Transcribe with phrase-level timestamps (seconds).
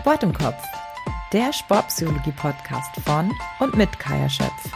[0.00, 0.56] Sport im Kopf,
[1.30, 4.72] der Sportpsychologie-Podcast von und mit Kaya Schöpf.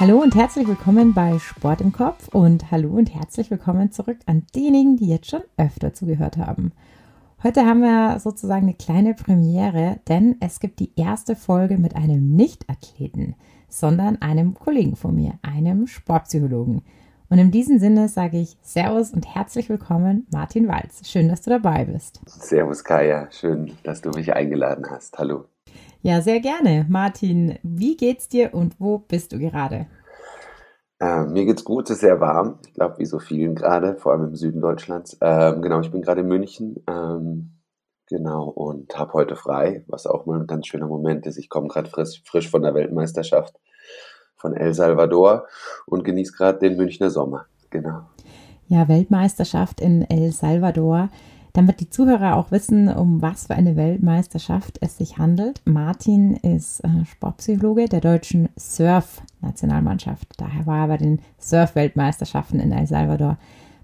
[0.00, 4.46] Hallo und herzlich willkommen bei Sport im Kopf und hallo und herzlich willkommen zurück an
[4.54, 6.72] diejenigen, die jetzt schon öfter zugehört haben.
[7.42, 12.34] Heute haben wir sozusagen eine kleine Premiere, denn es gibt die erste Folge mit einem
[12.34, 13.34] Nicht-Athleten,
[13.68, 16.80] sondern einem Kollegen von mir, einem Sportpsychologen.
[17.32, 21.08] Und in diesem Sinne sage ich Servus und herzlich willkommen, Martin Walz.
[21.08, 22.20] Schön, dass du dabei bist.
[22.26, 23.26] Servus, Kaya.
[23.30, 25.16] Schön, dass du mich eingeladen hast.
[25.16, 25.46] Hallo.
[26.02, 26.84] Ja, sehr gerne.
[26.90, 29.86] Martin, wie geht's dir und wo bist du gerade?
[31.00, 32.58] Äh, mir geht's gut, es ist sehr warm.
[32.66, 35.16] Ich glaube, wie so vielen gerade, vor allem im Süden Deutschlands.
[35.22, 36.84] Ähm, genau, ich bin gerade in München.
[36.86, 37.62] Ähm,
[38.08, 41.38] genau, und habe heute frei, was auch mal ein ganz schöner Moment ist.
[41.38, 43.58] Ich komme gerade frisch, frisch von der Weltmeisterschaft
[44.42, 45.46] von El Salvador
[45.86, 47.46] und genieße gerade den Münchner Sommer.
[47.70, 48.02] Genau.
[48.68, 51.08] Ja, Weltmeisterschaft in El Salvador.
[51.54, 55.60] Damit die Zuhörer auch wissen, um was für eine Weltmeisterschaft es sich handelt.
[55.66, 60.28] Martin ist äh, Sportpsychologe der deutschen Surf-Nationalmannschaft.
[60.38, 63.36] Daher war er bei den Surf-Weltmeisterschaften in El Salvador.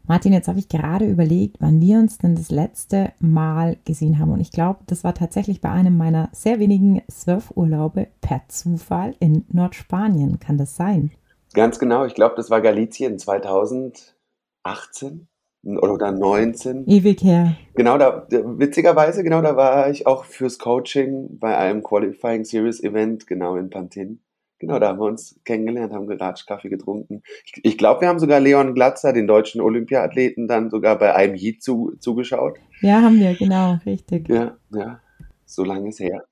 [0.08, 4.32] Martin, jetzt habe ich gerade überlegt, wann wir uns denn das letzte Mal gesehen haben.
[4.32, 9.44] Und ich glaube, das war tatsächlich bei einem meiner sehr wenigen Surfurlaube per Zufall in
[9.52, 10.40] Nordspanien.
[10.40, 11.10] Kann das sein?
[11.52, 12.06] Ganz genau.
[12.06, 15.28] Ich glaube, das war Galicien 2018
[15.62, 16.88] oder 19.
[16.88, 17.56] Ewig her.
[17.74, 23.26] Genau, da, witzigerweise, genau, da war ich auch fürs Coaching bei einem Qualifying Series Event,
[23.26, 24.22] genau in Pantin.
[24.58, 27.22] Genau, da haben wir uns kennengelernt, haben geratscht, Kaffee getrunken.
[27.44, 31.34] Ich, ich glaube, wir haben sogar Leon Glatzer, den deutschen Olympiathleten, dann sogar bei einem
[31.34, 32.58] Heat zu, zugeschaut.
[32.80, 34.28] Ja, haben wir, genau, richtig.
[34.28, 35.00] Ja, ja,
[35.44, 36.24] so lange ist her.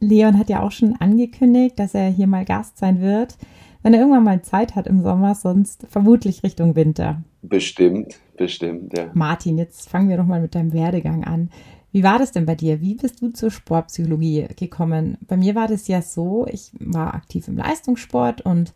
[0.00, 3.36] Leon hat ja auch schon angekündigt, dass er hier mal Gast sein wird,
[3.82, 7.22] wenn er irgendwann mal Zeit hat im Sommer, sonst vermutlich Richtung Winter.
[7.42, 9.10] Bestimmt, bestimmt, ja.
[9.14, 11.50] Martin, jetzt fangen wir doch mal mit deinem Werdegang an.
[11.90, 12.80] Wie war das denn bei dir?
[12.80, 15.16] Wie bist du zur Sportpsychologie gekommen?
[15.26, 18.74] Bei mir war das ja so, ich war aktiv im Leistungssport und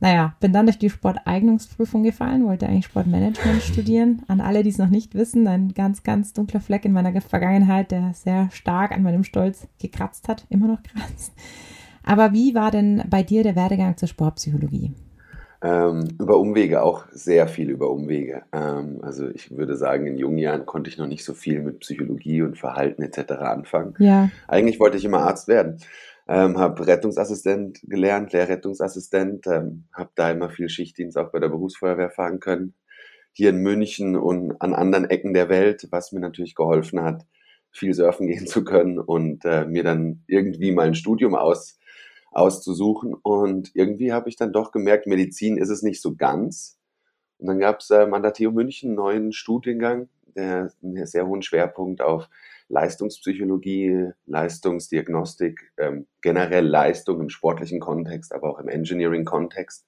[0.00, 4.22] naja, bin dann durch die Sporteignungsprüfung gefallen, wollte eigentlich Sportmanagement studieren.
[4.28, 7.90] An alle, die es noch nicht wissen, ein ganz, ganz dunkler Fleck in meiner Vergangenheit,
[7.90, 11.32] der sehr stark an meinem Stolz gekratzt hat, immer noch kratzt.
[12.04, 14.92] Aber wie war denn bei dir der Werdegang zur Sportpsychologie?
[15.60, 18.44] Ähm, über Umwege auch sehr viel über Umwege.
[18.52, 21.80] Ähm, also ich würde sagen, in jungen Jahren konnte ich noch nicht so viel mit
[21.80, 23.32] Psychologie und Verhalten etc.
[23.32, 23.94] anfangen.
[23.98, 24.30] Ja.
[24.46, 25.78] Eigentlich wollte ich immer Arzt werden.
[26.28, 32.10] Ähm, habe Rettungsassistent gelernt, Lehrrettungsassistent, ähm, habe da immer viel Schichtdienst auch bei der Berufsfeuerwehr
[32.10, 32.74] fahren können.
[33.32, 37.24] Hier in München und an anderen Ecken der Welt, was mir natürlich geholfen hat,
[37.72, 41.77] viel surfen gehen zu können und äh, mir dann irgendwie mal ein Studium aus
[42.30, 43.14] auszusuchen.
[43.14, 46.78] Und irgendwie habe ich dann doch gemerkt, Medizin ist es nicht so ganz.
[47.38, 51.26] Und dann gab es ähm, an der TU München einen neuen Studiengang, der einen sehr
[51.26, 52.28] hohen Schwerpunkt auf
[52.68, 59.86] Leistungspsychologie, Leistungsdiagnostik, ähm, generell Leistung im sportlichen Kontext, aber auch im Engineering-Kontext.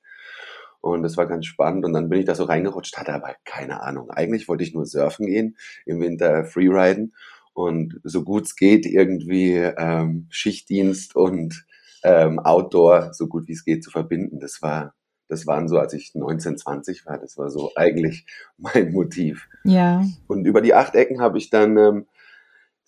[0.80, 1.84] Und das war ganz spannend.
[1.84, 4.10] Und dann bin ich da so reingerutscht, hatte aber keine Ahnung.
[4.10, 7.12] Eigentlich wollte ich nur surfen gehen, im Winter freeriden
[7.52, 11.66] und so gut es geht irgendwie ähm, Schichtdienst und
[12.02, 14.40] ähm, Outdoor so gut wie es geht zu verbinden.
[14.40, 14.94] Das war,
[15.28, 18.26] das waren so, als ich 19, 20 war, das war so eigentlich
[18.58, 19.48] mein Motiv.
[19.64, 20.04] Ja.
[20.26, 22.06] Und über die acht Ecken habe ich dann ähm,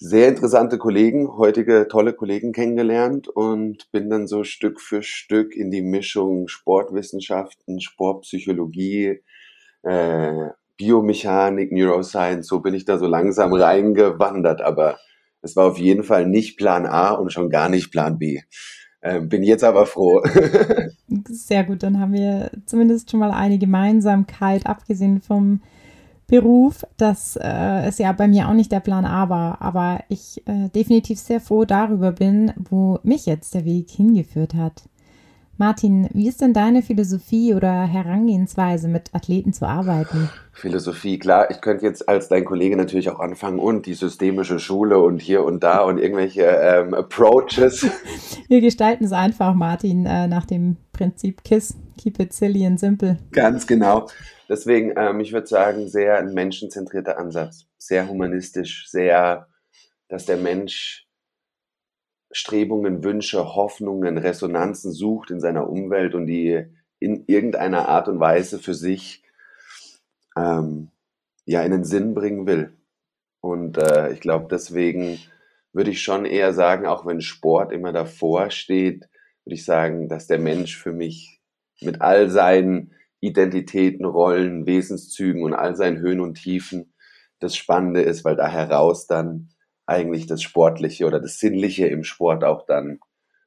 [0.05, 5.71] sehr interessante Kollegen, heutige tolle Kollegen kennengelernt und bin dann so Stück für Stück in
[5.71, 9.23] die Mischung Sportwissenschaften, Sportpsychologie,
[9.83, 14.99] äh, Biomechanik, Neuroscience, so bin ich da so langsam reingewandert, aber
[15.41, 18.41] es war auf jeden Fall nicht Plan A und schon gar nicht Plan B.
[19.02, 20.22] Ähm, bin jetzt aber froh.
[21.28, 25.60] Sehr gut, dann haben wir zumindest schon mal eine Gemeinsamkeit, abgesehen vom
[26.28, 30.40] Beruf, dass äh, es ja bei mir auch nicht der Plan A war, aber ich
[30.46, 34.84] äh, definitiv sehr froh darüber bin, wo mich jetzt der Weg hingeführt hat.
[35.62, 40.28] Martin, wie ist denn deine Philosophie oder Herangehensweise, mit Athleten zu arbeiten?
[40.53, 44.99] Philosophie, klar, ich könnte jetzt als dein Kollege natürlich auch anfangen und die systemische Schule
[44.99, 47.87] und hier und da und irgendwelche ähm, Approaches.
[48.49, 53.19] Wir gestalten es einfach, Martin, äh, nach dem Prinzip KISS, Keep it silly and simple.
[53.31, 54.08] Ganz genau.
[54.49, 59.47] Deswegen, ähm, ich würde sagen, sehr ein menschenzentrierter Ansatz, sehr humanistisch, sehr,
[60.08, 61.06] dass der Mensch
[62.32, 66.64] Strebungen, Wünsche, Hoffnungen, Resonanzen sucht in seiner Umwelt und die
[66.99, 69.23] in irgendeiner Art und Weise für sich
[70.37, 70.90] ähm,
[71.44, 72.73] ja in den Sinn bringen will.
[73.40, 75.19] Und äh, ich glaube, deswegen
[75.73, 79.08] würde ich schon eher sagen, auch wenn Sport immer davor steht,
[79.44, 81.40] würde ich sagen, dass der Mensch für mich
[81.81, 86.93] mit all seinen Identitäten, Rollen, Wesenszügen und all seinen Höhen und Tiefen
[87.40, 89.51] das Spannende ist, weil da heraus dann
[89.87, 93.00] eigentlich das Sportliche oder das Sinnliche im Sport auch dann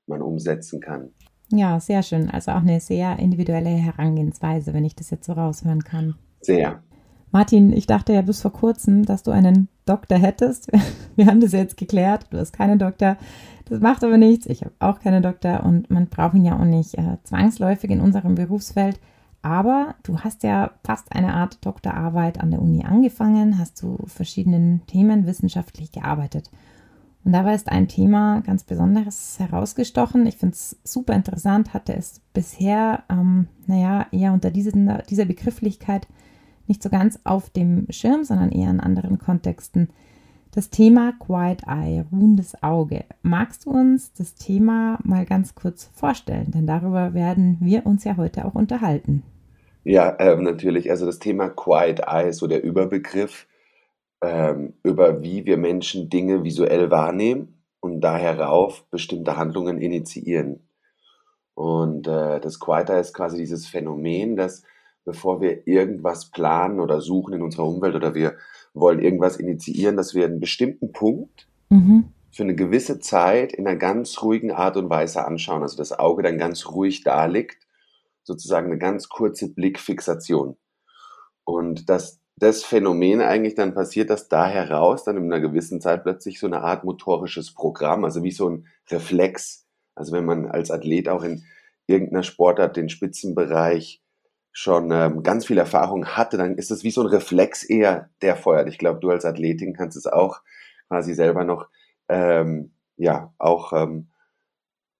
[0.08, 1.12] man umsetzen kann.
[1.52, 2.30] Ja, sehr schön.
[2.30, 6.16] Also auch eine sehr individuelle Herangehensweise, wenn ich das jetzt so raushören kann.
[6.42, 6.84] Sehr.
[7.32, 10.72] Martin, ich dachte ja bis vor kurzem, dass du einen Doktor hättest.
[11.16, 12.28] Wir haben das jetzt geklärt.
[12.30, 13.18] Du hast keinen Doktor.
[13.66, 14.46] Das macht aber nichts.
[14.46, 18.00] Ich habe auch keinen Doktor und man braucht ihn ja auch nicht äh, zwangsläufig in
[18.00, 19.00] unserem Berufsfeld.
[19.46, 24.82] Aber du hast ja fast eine Art Doktorarbeit an der Uni angefangen, hast zu verschiedenen
[24.88, 26.50] Themen wissenschaftlich gearbeitet.
[27.24, 30.26] Und dabei ist ein Thema ganz Besonderes herausgestochen.
[30.26, 36.08] Ich finde es super interessant, hatte es bisher, ähm, naja, eher unter diesen, dieser Begrifflichkeit
[36.66, 39.90] nicht so ganz auf dem Schirm, sondern eher in anderen Kontexten.
[40.50, 43.06] Das Thema Quiet Eye, ruhendes Auge.
[43.22, 46.50] Magst du uns das Thema mal ganz kurz vorstellen?
[46.50, 49.22] Denn darüber werden wir uns ja heute auch unterhalten.
[49.86, 50.90] Ja, ähm, natürlich.
[50.90, 53.48] Also das Thema Quiet Eye, so der Überbegriff
[54.22, 60.68] ähm, über wie wir Menschen Dinge visuell wahrnehmen und da herauf bestimmte Handlungen initiieren.
[61.54, 64.64] Und äh, das Quieter ist quasi dieses Phänomen, dass
[65.06, 68.36] bevor wir irgendwas planen oder suchen in unserer Umwelt oder wir
[68.74, 72.06] wollen irgendwas initiieren, dass wir einen bestimmten Punkt mhm.
[72.32, 75.62] für eine gewisse Zeit in einer ganz ruhigen Art und Weise anschauen.
[75.62, 77.65] Also das Auge dann ganz ruhig da liegt,
[78.26, 80.58] sozusagen eine ganz kurze Blickfixation.
[81.46, 86.04] Und dass das Phänomen eigentlich dann passiert, dass da heraus dann in einer gewissen Zeit
[86.04, 89.66] plötzlich so eine Art motorisches Programm, also wie so ein Reflex.
[89.96, 91.46] Also wenn man als Athlet auch in
[91.88, 94.02] irgendeiner Sportart den Spitzenbereich
[94.52, 98.36] schon ähm, ganz viel Erfahrung hatte, dann ist es wie so ein Reflex eher, der
[98.36, 98.68] feuert.
[98.68, 100.42] Ich glaube, du als Athletin kannst es auch
[100.88, 101.70] quasi selber noch,
[102.10, 104.10] ähm, ja, auch ähm,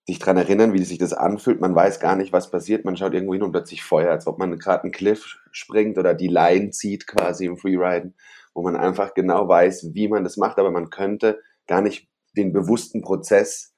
[0.06, 1.60] sich dran erinnern, wie sich das anfühlt.
[1.60, 2.86] Man weiß gar nicht, was passiert.
[2.86, 6.14] Man schaut irgendwo hin und plötzlich Feuer, als ob man gerade einen Cliff springt oder
[6.14, 8.14] die Line zieht quasi im Freeriden,
[8.54, 12.08] wo man einfach genau weiß, wie man das macht, aber man könnte gar nicht
[12.38, 13.74] den bewussten Prozess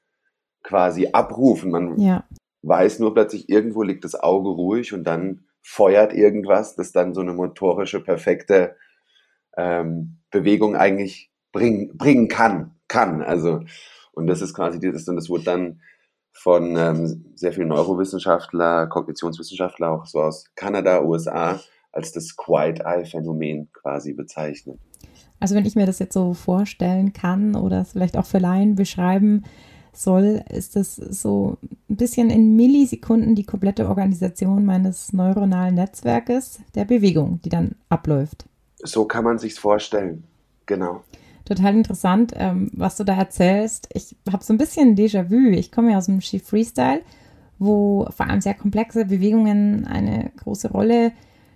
[0.63, 1.71] quasi abrufen.
[1.71, 2.25] Man ja.
[2.61, 7.21] weiß nur plötzlich, irgendwo liegt das Auge ruhig und dann feuert irgendwas, das dann so
[7.21, 8.75] eine motorische, perfekte
[9.55, 13.21] ähm, Bewegung eigentlich bringen, bringen kann, kann.
[13.21, 13.61] Also,
[14.11, 15.81] und das ist quasi dieses, und das wurde dann
[16.37, 21.59] von ähm, sehr vielen Neurowissenschaftler, Kognitionswissenschaftler, auch so aus Kanada, USA,
[21.91, 24.79] als das Quiet Eye Phänomen quasi bezeichnet.
[25.39, 28.75] Also wenn ich mir das jetzt so vorstellen kann oder es vielleicht auch für Laien
[28.75, 29.45] beschreiben
[29.93, 31.57] soll, ist das so
[31.89, 38.45] ein bisschen in Millisekunden die komplette Organisation meines neuronalen Netzwerkes der Bewegung, die dann abläuft.
[38.83, 40.23] So kann man sich's vorstellen.
[40.67, 41.01] Genau
[41.47, 43.89] total interessant, ähm, was du da erzählst.
[43.93, 45.51] Ich habe so ein bisschen Déjà-vu.
[45.51, 47.01] Ich komme ja aus dem Ski Freestyle,
[47.57, 51.13] wo vor allem sehr komplexe Bewegungen eine große Rolle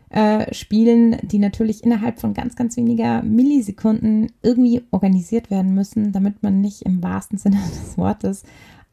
[0.09, 6.41] äh, spielen, die natürlich innerhalb von ganz, ganz weniger Millisekunden irgendwie organisiert werden müssen, damit
[6.41, 8.43] man nicht im wahrsten Sinne des Wortes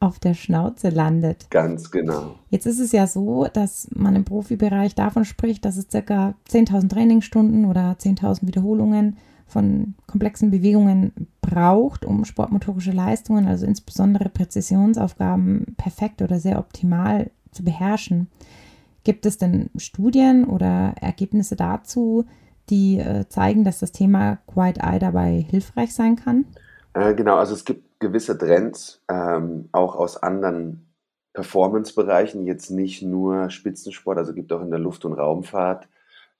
[0.01, 1.49] auf der Schnauze landet.
[1.49, 2.35] Ganz genau.
[2.49, 6.89] Jetzt ist es ja so, dass man im Profibereich davon spricht, dass es circa 10.000
[6.89, 9.17] Trainingsstunden oder 10.000 Wiederholungen
[9.49, 17.63] von komplexen Bewegungen braucht, um sportmotorische Leistungen, also insbesondere Präzisionsaufgaben, perfekt oder sehr optimal zu
[17.63, 18.27] beherrschen.
[19.03, 22.25] Gibt es denn Studien oder Ergebnisse dazu,
[22.69, 26.45] die äh, zeigen, dass das Thema Quiet Eye dabei hilfreich sein kann?
[26.93, 30.85] Äh, genau, also es gibt gewisse Trends, ähm, auch aus anderen
[31.33, 35.87] Performance-Bereichen, jetzt nicht nur Spitzensport, also gibt auch in der Luft- und Raumfahrt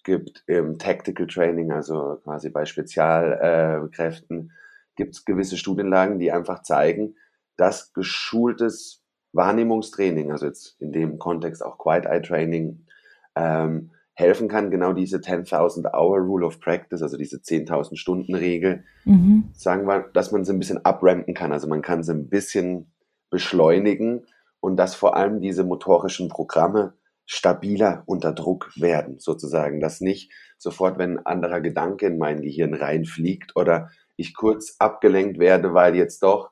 [0.04, 4.52] gibt im Tactical Training, also quasi bei Spezialkräften,
[4.96, 7.16] gibt es gewisse Studienlagen, die einfach zeigen,
[7.58, 9.04] dass geschultes
[9.34, 12.86] Wahrnehmungstraining, also jetzt in dem Kontext auch Quiet Eye Training,
[13.36, 18.84] ähm, helfen kann, genau diese 10.000 Hour Rule of Practice, also diese 10.000 Stunden Regel,
[19.06, 19.50] mhm.
[19.54, 21.54] sagen wir, dass man sie ein bisschen abrampen kann.
[21.54, 22.92] Also man kann sie ein bisschen
[23.30, 24.26] beschleunigen
[24.60, 26.94] und dass vor allem diese motorischen Programme
[27.32, 32.74] stabiler unter Druck werden, sozusagen, dass nicht sofort, wenn ein anderer Gedanke in mein Gehirn
[32.74, 36.50] reinfliegt oder ich kurz abgelenkt werde, weil jetzt doch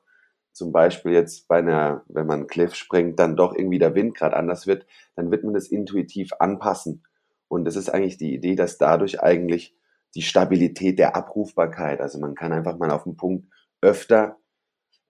[0.52, 4.14] zum Beispiel jetzt bei einer, wenn man einen Cliff springt, dann doch irgendwie der Wind
[4.14, 7.02] gerade anders wird, dann wird man das intuitiv anpassen.
[7.48, 9.74] Und das ist eigentlich die Idee, dass dadurch eigentlich
[10.14, 13.48] die Stabilität der Abrufbarkeit, also man kann einfach mal auf den Punkt
[13.80, 14.36] öfter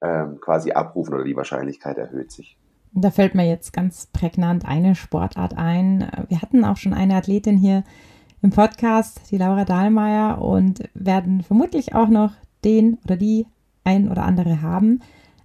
[0.01, 2.57] ähm, quasi abrufen oder die Wahrscheinlichkeit erhöht sich.
[2.92, 6.11] Da fällt mir jetzt ganz prägnant eine Sportart ein.
[6.28, 7.85] Wir hatten auch schon eine Athletin hier
[8.42, 12.33] im Podcast, die Laura Dahlmeier, und werden vermutlich auch noch
[12.64, 13.47] den oder die
[13.85, 15.00] ein oder andere haben.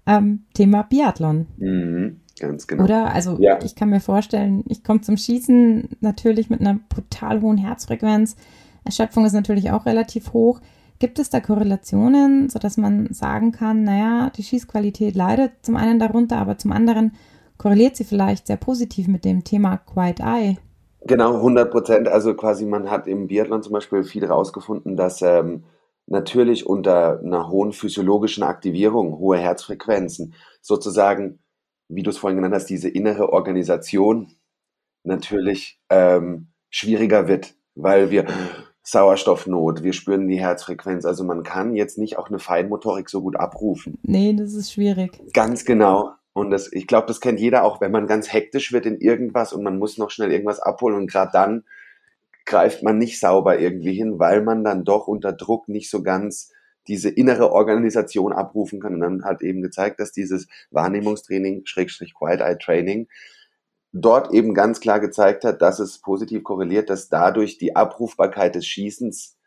[0.05, 1.47] Ähm, Thema Biathlon.
[1.57, 2.83] Mhm, ganz genau.
[2.83, 3.13] Oder?
[3.13, 3.59] Also ja.
[3.63, 8.35] ich kann mir vorstellen, ich komme zum Schießen natürlich mit einer brutal hohen Herzfrequenz.
[8.83, 10.59] Erschöpfung ist natürlich auch relativ hoch.
[11.00, 16.38] Gibt es da Korrelationen, sodass man sagen kann, naja, die Schießqualität leidet zum einen darunter,
[16.38, 17.13] aber zum anderen
[17.57, 20.57] korreliert sie vielleicht sehr positiv mit dem Thema Quiet Eye?
[21.05, 22.07] Genau, 100 Prozent.
[22.07, 25.65] Also quasi, man hat im Biathlon zum Beispiel viel herausgefunden, dass ähm,
[26.07, 31.39] natürlich unter einer hohen physiologischen Aktivierung, hohe Herzfrequenzen, sozusagen,
[31.89, 34.31] wie du es vorhin genannt hast, diese innere Organisation
[35.03, 38.25] natürlich ähm, schwieriger wird, weil wir
[38.83, 41.05] Sauerstoffnot, wir spüren die Herzfrequenz.
[41.05, 43.98] Also man kann jetzt nicht auch eine Feinmotorik so gut abrufen.
[44.03, 45.22] Nee, das ist schwierig.
[45.33, 46.12] Ganz genau.
[46.34, 49.54] Und das, ich glaube, das kennt jeder auch, wenn man ganz hektisch wird in irgendwas
[49.54, 51.63] und man muss noch schnell irgendwas abholen und gerade dann
[52.46, 56.52] greift man nicht sauber irgendwie hin, weil man dann doch unter Druck nicht so ganz
[56.88, 58.96] diese innere Organisation abrufen kann.
[58.96, 63.08] Und dann hat eben gezeigt, dass dieses Wahrnehmungstraining, Schrägstrich Quiet Eye Training,
[63.94, 68.66] dort eben ganz klar gezeigt hat, dass es positiv korreliert, dass dadurch die Abrufbarkeit des
[68.66, 69.38] Schießens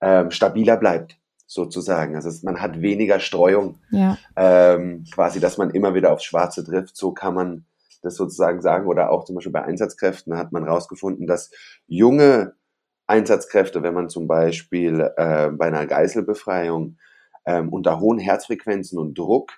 [0.00, 2.16] ähm, stabiler bleibt, sozusagen.
[2.16, 4.18] Also man hat weniger Streuung, ja.
[4.34, 6.96] ähm, quasi, dass man immer wieder aufs Schwarze trifft.
[6.96, 7.64] So kann man
[8.02, 8.86] das sozusagen sagen.
[8.86, 11.50] Oder auch zum Beispiel bei Einsatzkräften hat man herausgefunden, dass
[11.86, 12.54] junge
[13.06, 16.98] Einsatzkräfte, wenn man zum Beispiel äh, bei einer Geiselbefreiung
[17.46, 19.52] ähm, unter hohen Herzfrequenzen und Druck,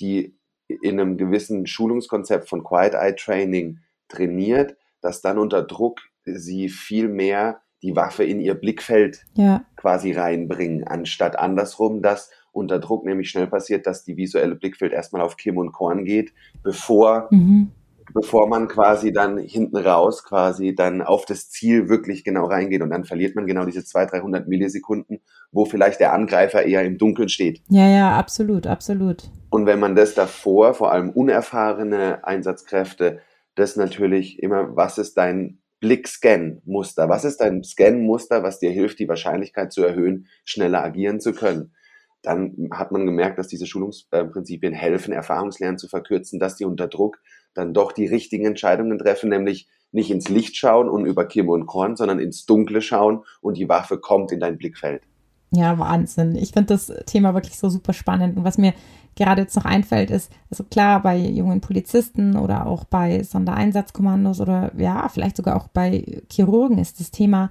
[0.00, 0.36] die
[0.66, 7.08] in einem gewissen Schulungskonzept von Quiet Eye Training trainiert, dass dann unter Druck sie viel
[7.08, 9.64] mehr die Waffe in ihr Blickfeld ja.
[9.76, 15.22] quasi reinbringen, anstatt andersrum, dass unter Druck nämlich schnell passiert, dass die visuelle Blickfeld erstmal
[15.22, 17.72] auf Kim und Korn geht, bevor, mhm.
[18.12, 22.90] bevor man quasi dann hinten raus quasi dann auf das Ziel wirklich genau reingeht und
[22.90, 25.20] dann verliert man genau diese 200, 300 Millisekunden,
[25.50, 27.62] wo vielleicht der Angreifer eher im Dunkeln steht.
[27.68, 29.30] Ja, ja, absolut, absolut.
[29.50, 33.20] Und wenn man das davor, vor allem unerfahrene Einsatzkräfte,
[33.54, 37.10] das natürlich immer, was ist dein Blick-Scan-Muster?
[37.10, 41.74] Was ist dein Scan-Muster, was dir hilft, die Wahrscheinlichkeit zu erhöhen, schneller agieren zu können?
[42.22, 47.18] Dann hat man gemerkt, dass diese Schulungsprinzipien helfen, Erfahrungslernen zu verkürzen, dass die unter Druck
[47.52, 51.66] dann doch die richtigen Entscheidungen treffen, nämlich nicht ins Licht schauen und über Kimme und
[51.66, 55.02] Korn, sondern ins Dunkle schauen und die Waffe kommt in dein Blickfeld.
[55.50, 56.34] Ja, Wahnsinn.
[56.36, 58.38] Ich finde das Thema wirklich so super spannend.
[58.38, 58.72] Und was mir
[59.16, 64.72] gerade jetzt noch einfällt, ist, also klar, bei jungen Polizisten oder auch bei Sondereinsatzkommandos oder
[64.76, 67.50] ja, vielleicht sogar auch bei Chirurgen ist das Thema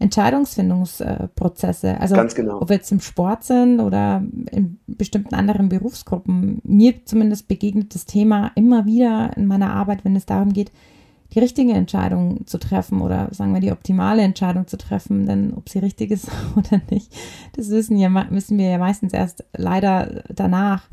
[0.00, 2.00] Entscheidungsfindungsprozesse.
[2.00, 2.62] Also genau.
[2.62, 6.60] ob wir jetzt im Sport sind oder in bestimmten anderen Berufsgruppen.
[6.64, 10.72] Mir zumindest begegnet das Thema immer wieder in meiner Arbeit, wenn es darum geht,
[11.34, 15.68] die richtige Entscheidung zu treffen oder sagen wir die optimale Entscheidung zu treffen, denn ob
[15.68, 17.14] sie richtig ist oder nicht,
[17.54, 20.88] das wissen, ja, wissen wir ja meistens erst leider danach.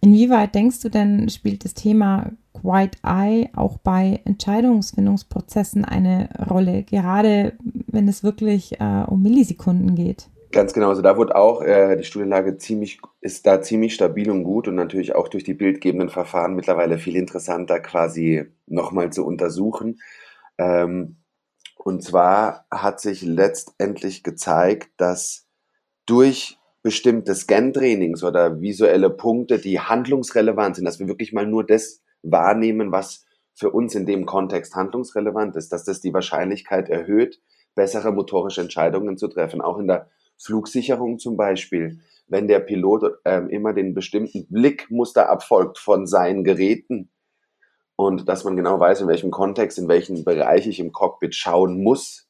[0.00, 7.54] Inwieweit denkst du denn, spielt das Thema Quiet Eye auch bei Entscheidungsfindungsprozessen eine Rolle, gerade
[7.86, 10.28] wenn es wirklich äh, um Millisekunden geht?
[10.50, 14.44] Ganz genau, also da wurde auch äh, die Studienlage ziemlich, ist da ziemlich stabil und
[14.44, 20.00] gut und natürlich auch durch die bildgebenden Verfahren mittlerweile viel interessanter quasi nochmal zu untersuchen.
[20.56, 21.16] Ähm,
[21.76, 25.46] und zwar hat sich letztendlich gezeigt, dass
[26.06, 26.57] durch
[26.88, 32.92] bestimmte Scan-Trainings oder visuelle Punkte, die handlungsrelevant sind, dass wir wirklich mal nur das wahrnehmen,
[32.92, 37.42] was für uns in dem Kontext handlungsrelevant ist, dass das die Wahrscheinlichkeit erhöht,
[37.74, 43.50] bessere motorische Entscheidungen zu treffen, auch in der Flugsicherung zum Beispiel, wenn der Pilot ähm,
[43.50, 47.10] immer den bestimmten Blickmuster abfolgt von seinen Geräten
[47.96, 51.82] und dass man genau weiß, in welchem Kontext, in welchem Bereich ich im Cockpit schauen
[51.82, 52.27] muss,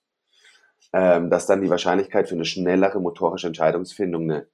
[0.92, 4.49] ähm, dass dann die Wahrscheinlichkeit für eine schnellere motorische Entscheidungsfindung, eine,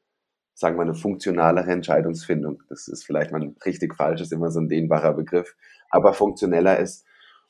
[0.54, 4.68] sagen wir, eine funktionalere Entscheidungsfindung, das ist vielleicht mal richtig falsch, ist immer so ein
[4.68, 5.54] dehnbarer Begriff,
[5.90, 7.04] aber funktioneller ist.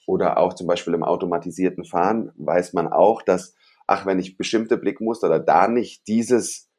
[0.06, 3.54] Oder auch zum Beispiel im automatisierten Fahren weiß man auch, dass
[3.86, 6.70] ach, wenn ich bestimmte Blickmuster oder da nicht dieses,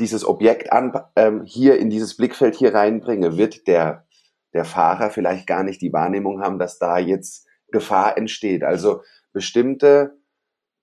[0.00, 4.06] dieses Objekt an, ähm, hier in dieses Blickfeld hier reinbringe, wird der,
[4.52, 8.62] der Fahrer vielleicht gar nicht die Wahrnehmung haben, dass da jetzt Gefahr entsteht.
[8.62, 9.02] Also
[9.32, 10.16] bestimmte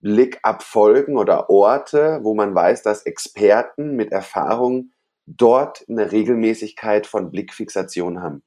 [0.01, 4.91] Blickabfolgen oder Orte, wo man weiß, dass Experten mit Erfahrung
[5.25, 8.43] dort eine Regelmäßigkeit von Blickfixation haben.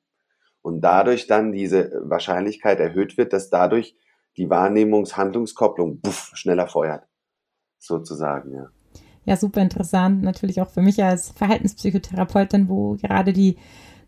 [0.63, 3.97] Und dadurch dann diese Wahrscheinlichkeit erhöht wird, dass dadurch
[4.37, 6.01] die Wahrnehmungshandlungskopplung
[6.33, 7.07] schneller feuert.
[7.79, 8.69] Sozusagen, ja.
[9.27, 10.23] Ja, super interessant.
[10.23, 13.57] Natürlich auch für mich als Verhaltenspsychotherapeutin, wo gerade die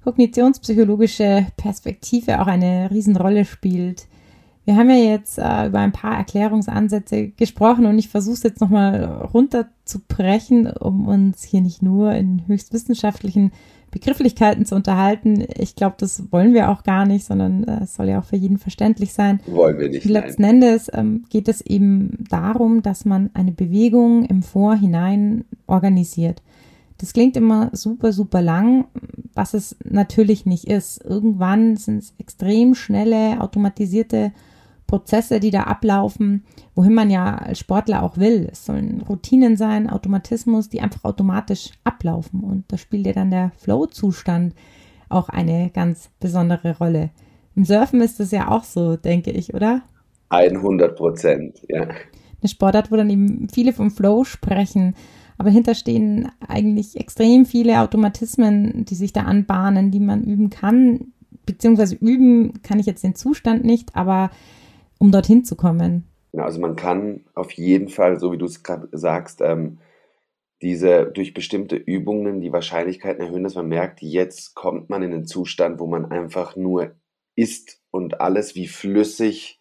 [0.04, 4.06] kognitionspsychologische Perspektive auch eine Riesenrolle spielt.
[4.66, 8.60] Wir haben ja jetzt äh, über ein paar Erklärungsansätze gesprochen und ich versuche es jetzt
[8.60, 13.52] nochmal runterzubrechen, um uns hier nicht nur in höchstwissenschaftlichen
[13.92, 15.46] Begrifflichkeiten zu unterhalten.
[15.56, 18.34] Ich glaube, das wollen wir auch gar nicht, sondern äh, es soll ja auch für
[18.34, 19.38] jeden verständlich sein.
[19.46, 20.04] Wollen wir nicht.
[20.04, 20.54] Letzten nein.
[20.56, 26.42] Endes ähm, geht es eben darum, dass man eine Bewegung im Vorhinein organisiert.
[26.98, 28.86] Das klingt immer super, super lang,
[29.32, 31.04] was es natürlich nicht ist.
[31.04, 34.32] Irgendwann sind es extrem schnelle, automatisierte
[34.86, 38.48] Prozesse, die da ablaufen, wohin man ja als Sportler auch will.
[38.50, 42.40] Es sollen Routinen sein, Automatismus, die einfach automatisch ablaufen.
[42.40, 44.54] Und da spielt ja dann der Flow-Zustand
[45.08, 47.10] auch eine ganz besondere Rolle.
[47.54, 49.82] Im Surfen ist das ja auch so, denke ich, oder?
[50.28, 51.82] 100 Prozent, ja.
[51.82, 54.94] Eine Sportart, wo dann eben viele vom Flow sprechen,
[55.38, 61.12] aber dahinter stehen eigentlich extrem viele Automatismen, die sich da anbahnen, die man üben kann.
[61.44, 64.30] Beziehungsweise üben kann ich jetzt den Zustand nicht, aber
[64.98, 66.04] um dorthin zu kommen?
[66.32, 69.78] Also man kann auf jeden Fall, so wie du es gerade sagst, ähm,
[70.62, 75.26] diese durch bestimmte Übungen die Wahrscheinlichkeiten erhöhen, dass man merkt, jetzt kommt man in einen
[75.26, 76.94] Zustand, wo man einfach nur
[77.34, 79.60] isst und alles wie flüssig.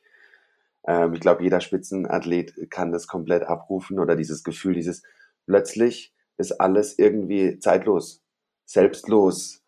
[0.88, 5.04] Ähm, ich glaube, jeder Spitzenathlet kann das komplett abrufen oder dieses Gefühl, dieses
[5.46, 8.24] plötzlich ist alles irgendwie zeitlos,
[8.65, 9.64] selbstlos,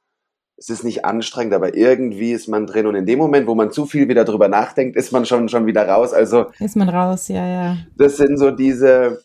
[0.58, 2.88] es ist nicht anstrengend, aber irgendwie ist man drin.
[2.88, 5.68] Und in dem Moment, wo man zu viel wieder drüber nachdenkt, ist man schon, schon
[5.68, 6.14] wieder raus.
[6.14, 7.78] Also ist man raus, ja, ja.
[7.96, 9.24] Das sind so diese,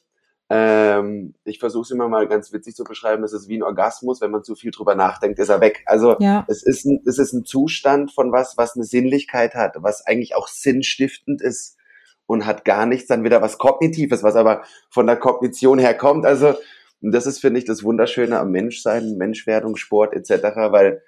[0.51, 4.21] ähm, ich versuche es immer mal ganz witzig zu beschreiben, es ist wie ein Orgasmus,
[4.21, 5.83] wenn man zu viel drüber nachdenkt, ist er weg.
[5.87, 6.45] Also ja.
[6.49, 10.37] es, ist ein, es ist ein Zustand von was, was eine Sinnlichkeit hat, was eigentlich
[10.37, 11.79] auch sinnstiftend ist
[12.27, 16.27] und hat gar nichts dann wieder was Kognitives, was aber von der Kognition her kommt.
[16.27, 16.55] Also
[17.01, 21.03] das ist, finde ich, das Wunderschöne am Menschsein, Menschwerdung, Sport etc., weil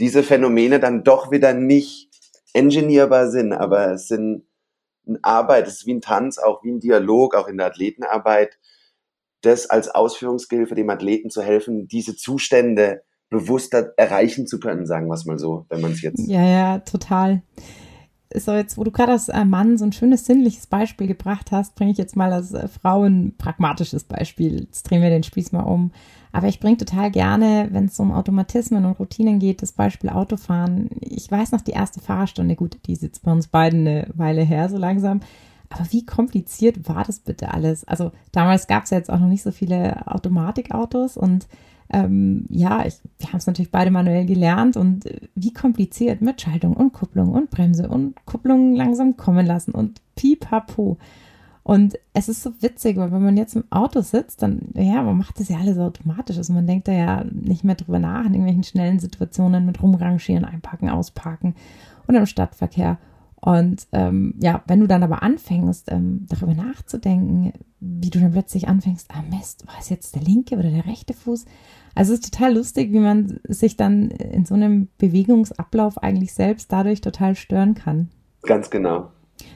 [0.00, 2.08] diese Phänomene dann doch wieder nicht
[2.54, 4.44] engineerbar sind, aber es sind
[5.06, 8.58] eine Arbeit, es ist wie ein Tanz, auch wie ein Dialog, auch in der Athletenarbeit,
[9.42, 15.14] das als Ausführungsgehilfe dem Athleten zu helfen, diese Zustände bewusster erreichen zu können, sagen wir
[15.14, 16.18] es mal so, wenn man es jetzt.
[16.26, 17.42] Ja, ja, total.
[18.32, 21.74] So, jetzt, wo du gerade als äh, Mann so ein schönes sinnliches Beispiel gebracht hast,
[21.74, 24.60] bringe ich jetzt mal als äh, Frau ein pragmatisches Beispiel.
[24.60, 25.90] Jetzt drehen wir den Spieß mal um.
[26.32, 30.88] Aber ich bringe total gerne, wenn es um Automatismen und Routinen geht, das Beispiel Autofahren.
[31.00, 34.68] Ich weiß noch die erste Fahrerstunde, gut, die sitzt bei uns beiden eine Weile her,
[34.68, 35.20] so langsam.
[35.68, 37.86] Aber wie kompliziert war das bitte alles?
[37.86, 41.48] Also damals gab es ja jetzt auch noch nicht so viele Automatikautos und
[41.92, 46.74] ähm, ja, ich, wir haben es natürlich beide manuell gelernt und wie kompliziert mit Schaltung
[46.74, 50.98] und Kupplung und Bremse und Kupplung langsam kommen lassen und pipapo.
[51.62, 55.18] Und es ist so witzig, weil wenn man jetzt im Auto sitzt, dann, ja, man
[55.18, 56.36] macht das ja alles automatisch.
[56.36, 60.44] Also man denkt da ja nicht mehr drüber nach in irgendwelchen schnellen Situationen mit rumrangieren,
[60.44, 61.54] einpacken, ausparken
[62.06, 62.98] und im Stadtverkehr.
[63.40, 68.68] Und ähm, ja, wenn du dann aber anfängst, ähm, darüber nachzudenken, wie du dann plötzlich
[68.68, 71.46] anfängst, ah Mist, war es jetzt der linke oder der rechte Fuß?
[71.94, 76.72] Also es ist total lustig, wie man sich dann in so einem Bewegungsablauf eigentlich selbst
[76.72, 78.08] dadurch total stören kann.
[78.42, 79.10] Ganz genau.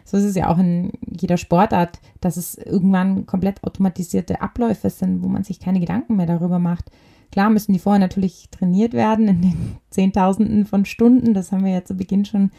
[0.04, 5.22] So ist es ja auch in jeder Sportart, dass es irgendwann komplett automatisierte Abläufe sind,
[5.22, 6.90] wo man sich keine Gedanken mehr darüber macht.
[7.32, 11.34] Klar müssen die vorher natürlich trainiert werden in den Zehntausenden von Stunden.
[11.34, 12.50] Das haben wir ja zu Beginn schon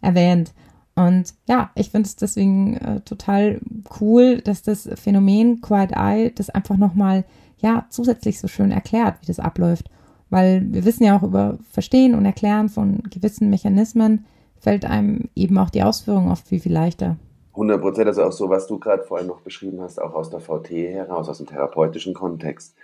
[0.00, 0.52] erwähnt.
[0.96, 3.60] Und ja, ich finde es deswegen äh, total
[4.00, 7.24] cool, dass das Phänomen Quiet Eye das einfach nochmal
[7.58, 9.90] ja zusätzlich so schön erklärt, wie das abläuft.
[10.30, 14.26] Weil wir wissen ja auch über Verstehen und Erklären von gewissen Mechanismen,
[14.58, 17.16] fällt einem eben auch die Ausführung oft viel, viel leichter.
[17.52, 20.40] 100 Prozent, also auch so, was du gerade vorhin noch beschrieben hast, auch aus der
[20.40, 22.74] VT heraus, aus dem therapeutischen Kontext.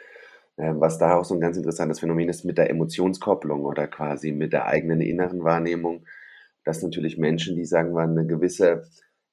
[0.60, 4.30] Ähm, was da auch so ein ganz interessantes Phänomen ist mit der Emotionskopplung oder quasi
[4.30, 6.04] mit der eigenen inneren Wahrnehmung,
[6.64, 8.84] dass natürlich Menschen, die sagen wir eine gewisse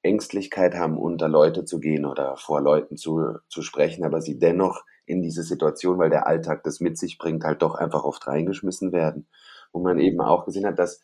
[0.02, 4.84] Ängstlichkeit haben, unter Leute zu gehen oder vor Leuten zu, zu sprechen, aber sie dennoch
[5.08, 8.92] in diese Situation, weil der Alltag das mit sich bringt, halt doch einfach oft reingeschmissen
[8.92, 9.26] werden.
[9.72, 11.00] Wo man eben auch gesehen hat, dass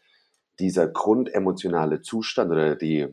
[0.59, 3.09] dieser grundemotionale Zustand oder die,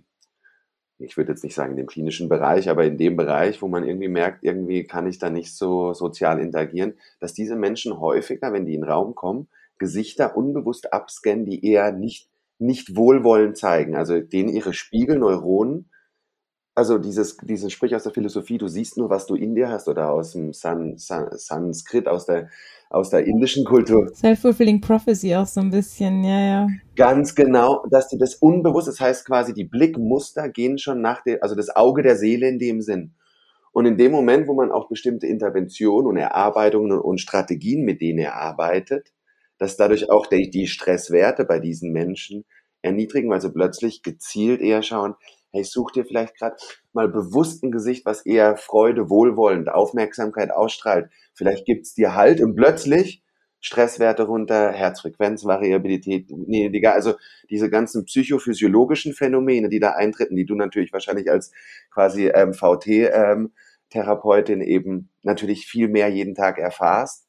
[0.98, 3.86] ich würde jetzt nicht sagen in dem klinischen Bereich, aber in dem Bereich, wo man
[3.88, 8.66] irgendwie merkt, irgendwie kann ich da nicht so sozial interagieren, dass diese Menschen häufiger, wenn
[8.66, 13.96] die in den Raum kommen, Gesichter unbewusst abscannen, die eher nicht, nicht wohlwollend zeigen.
[13.96, 15.91] Also denen ihre Spiegelneuronen
[16.74, 19.88] also dieses, dieses Sprich aus der Philosophie, du siehst nur, was du in dir hast,
[19.88, 22.50] oder aus dem San, San, Sanskrit, aus der,
[22.90, 24.10] aus der indischen Kultur.
[24.14, 26.68] Self-fulfilling Prophecy auch so ein bisschen, ja, ja.
[26.96, 31.44] Ganz genau, dass du das unbewusst, das heißt quasi, die Blickmuster gehen schon nach der,
[31.44, 33.14] also das Auge der Seele in dem Sinn.
[33.74, 38.20] Und in dem Moment, wo man auch bestimmte Interventionen und Erarbeitungen und Strategien, mit denen
[38.20, 39.14] er arbeitet,
[39.58, 42.46] dass dadurch auch die, die Stresswerte bei diesen Menschen
[42.82, 45.16] erniedrigen, weil sie plötzlich gezielt eher schauen,
[45.52, 46.56] hey, such dir vielleicht gerade
[46.94, 51.10] mal bewusst ein Gesicht, was eher Freude, Wohlwollend, Aufmerksamkeit ausstrahlt.
[51.34, 53.24] Vielleicht gibt's dir halt und plötzlich
[53.62, 57.14] Stresswerte runter, Herzfrequenzvariabilität, nee, egal, also
[57.50, 61.52] diese ganzen psychophysiologischen Phänomene, die da eintreten, die du natürlich wahrscheinlich als
[61.92, 67.28] quasi ähm, VT-Therapeutin ähm, eben natürlich viel mehr jeden Tag erfahrst.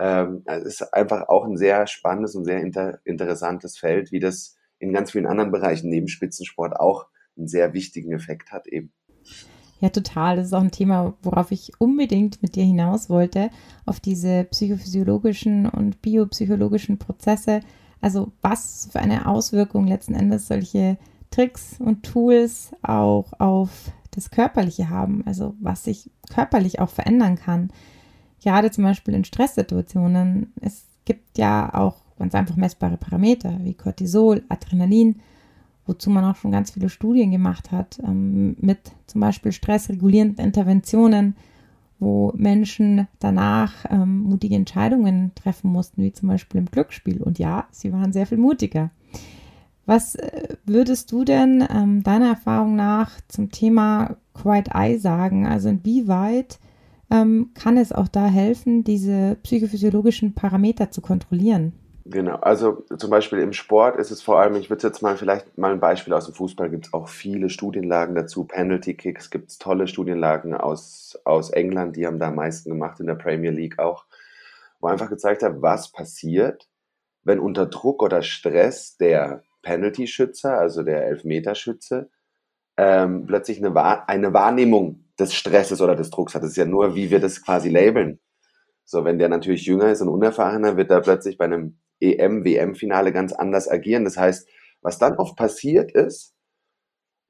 [0.00, 4.56] Ähm, es ist einfach auch ein sehr spannendes und sehr inter interessantes Feld, wie das
[4.80, 7.06] in ganz vielen anderen Bereichen neben Spitzensport auch
[7.40, 8.92] einen sehr wichtigen Effekt hat eben.
[9.80, 10.36] Ja, total.
[10.36, 13.50] Das ist auch ein Thema, worauf ich unbedingt mit dir hinaus wollte,
[13.86, 17.60] auf diese psychophysiologischen und biopsychologischen Prozesse.
[18.00, 20.98] Also was für eine Auswirkung letzten Endes solche
[21.30, 27.70] Tricks und Tools auch auf das Körperliche haben, also was sich körperlich auch verändern kann.
[28.42, 30.52] Gerade zum Beispiel in Stresssituationen.
[30.60, 35.20] Es gibt ja auch ganz einfach messbare Parameter wie Cortisol, Adrenalin,
[35.90, 41.34] wozu man auch schon ganz viele Studien gemacht hat, ähm, mit zum Beispiel stressregulierenden Interventionen,
[41.98, 47.20] wo Menschen danach ähm, mutige Entscheidungen treffen mussten, wie zum Beispiel im Glücksspiel.
[47.20, 48.90] Und ja, sie waren sehr viel mutiger.
[49.84, 55.44] Was äh, würdest du denn ähm, deiner Erfahrung nach zum Thema Quiet Eye sagen?
[55.46, 56.60] Also inwieweit
[57.10, 61.72] ähm, kann es auch da helfen, diese psychophysiologischen Parameter zu kontrollieren?
[62.12, 65.56] Genau, also zum Beispiel im Sport ist es vor allem, ich würde jetzt mal vielleicht
[65.56, 69.50] mal ein Beispiel aus dem Fußball, gibt es auch viele Studienlagen dazu, Penalty Kicks, gibt
[69.50, 73.52] es tolle Studienlagen aus, aus England, die haben da am meisten gemacht in der Premier
[73.52, 74.06] League auch,
[74.80, 76.68] wo einfach gezeigt hat, was passiert,
[77.22, 82.10] wenn unter Druck oder Stress der Penalty-Schützer, also der Elfmeterschütze,
[82.76, 86.42] ähm, plötzlich eine, eine Wahrnehmung des Stresses oder des Drucks hat.
[86.42, 88.18] Das ist ja nur, wie wir das quasi labeln.
[88.84, 93.12] So, wenn der natürlich jünger ist und unerfahrener, wird er plötzlich bei einem EM, WM-Finale
[93.12, 94.04] ganz anders agieren.
[94.04, 94.48] Das heißt,
[94.82, 96.34] was dann oft passiert ist,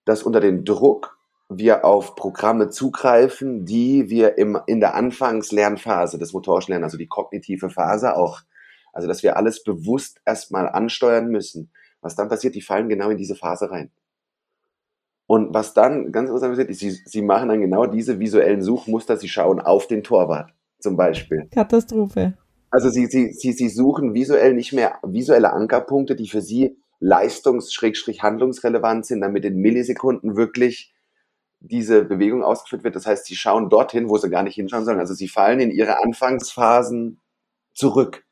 [0.04, 6.32] dass unter dem Druck wir auf Programme zugreifen, die wir im, in der Anfangslernphase des
[6.32, 8.40] motorischen Lernens, also die kognitive Phase auch,
[8.92, 11.72] also dass wir alles bewusst erstmal ansteuern müssen.
[12.00, 13.90] Was dann passiert, die fallen genau in diese Phase rein.
[15.26, 19.28] Und was dann ganz interessant passiert, sie, sie machen dann genau diese visuellen Suchmuster, sie
[19.28, 21.48] schauen auf den Torwart zum Beispiel.
[21.52, 22.34] Katastrophe.
[22.70, 29.06] Also sie, sie, sie, sie suchen visuell nicht mehr visuelle Ankerpunkte, die für sie leistungs-handlungsrelevant
[29.06, 30.94] sind, damit in Millisekunden wirklich
[31.60, 32.96] diese Bewegung ausgeführt wird.
[32.96, 35.00] Das heißt, sie schauen dorthin, wo sie gar nicht hinschauen sollen.
[35.00, 37.20] Also sie fallen in ihre Anfangsphasen
[37.74, 38.24] zurück.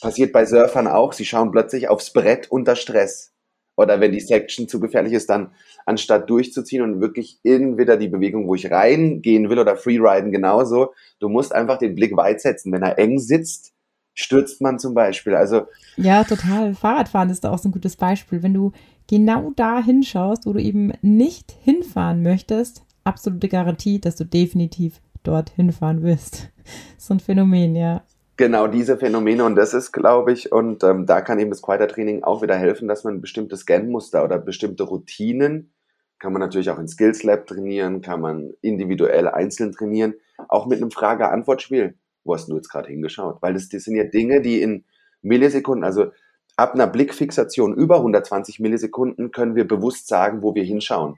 [0.00, 1.12] Passiert bei Surfern auch.
[1.12, 3.32] Sie schauen plötzlich aufs Brett unter Stress.
[3.76, 5.54] Oder wenn die Section zu gefährlich ist, dann
[5.86, 10.92] anstatt durchzuziehen und wirklich in wieder die Bewegung, wo ich reingehen will oder Freeriden genauso,
[11.18, 12.72] du musst einfach den Blick weit setzen.
[12.72, 13.72] Wenn er eng sitzt,
[14.14, 15.34] stürzt man zum Beispiel.
[15.34, 16.74] Also ja, total.
[16.74, 18.42] Fahrradfahren ist da auch so ein gutes Beispiel.
[18.42, 18.72] Wenn du
[19.08, 25.50] genau da hinschaust, wo du eben nicht hinfahren möchtest, absolute Garantie, dass du definitiv dort
[25.50, 26.48] hinfahren wirst.
[26.98, 28.04] So ein Phänomen, ja.
[28.36, 32.22] Genau, diese Phänomene und das ist, glaube ich, und ähm, da kann eben das Quieter-Training
[32.22, 35.72] auch wieder helfen, dass man bestimmte Scan-Muster oder bestimmte Routinen,
[36.20, 40.14] kann man natürlich auch in Skills Lab trainieren, kann man individuell einzeln trainieren,
[40.48, 43.38] auch mit einem Frage-Antwort-Spiel wo hast du jetzt gerade hingeschaut?
[43.40, 44.84] Weil das, das sind ja Dinge, die in
[45.22, 46.12] Millisekunden, also
[46.56, 51.16] ab einer Blickfixation über 120 Millisekunden können wir bewusst sagen, wo wir hinschauen.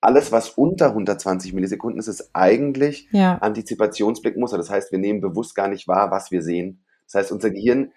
[0.00, 3.36] Alles, was unter 120 Millisekunden ist, ist eigentlich ja.
[3.38, 4.56] Antizipationsblickmuster.
[4.56, 6.84] Das heißt, wir nehmen bewusst gar nicht wahr, was wir sehen.
[7.06, 7.92] Das heißt, unser Gehirn,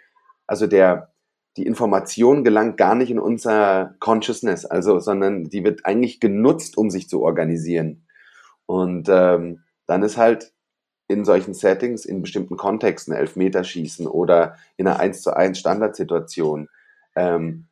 [0.46, 1.13] also der,
[1.56, 6.89] die Information gelangt gar nicht in unser Consciousness, also, sondern die wird eigentlich genutzt, um
[6.89, 8.06] sich zu organisieren.
[8.65, 10.52] Und ähm, dann ist halt
[11.08, 16.70] in solchen Settings, in bestimmten Kontexten, Elfmeterschießen oder in einer 1 zu 1 Standardsituation,
[17.16, 17.68] ähm,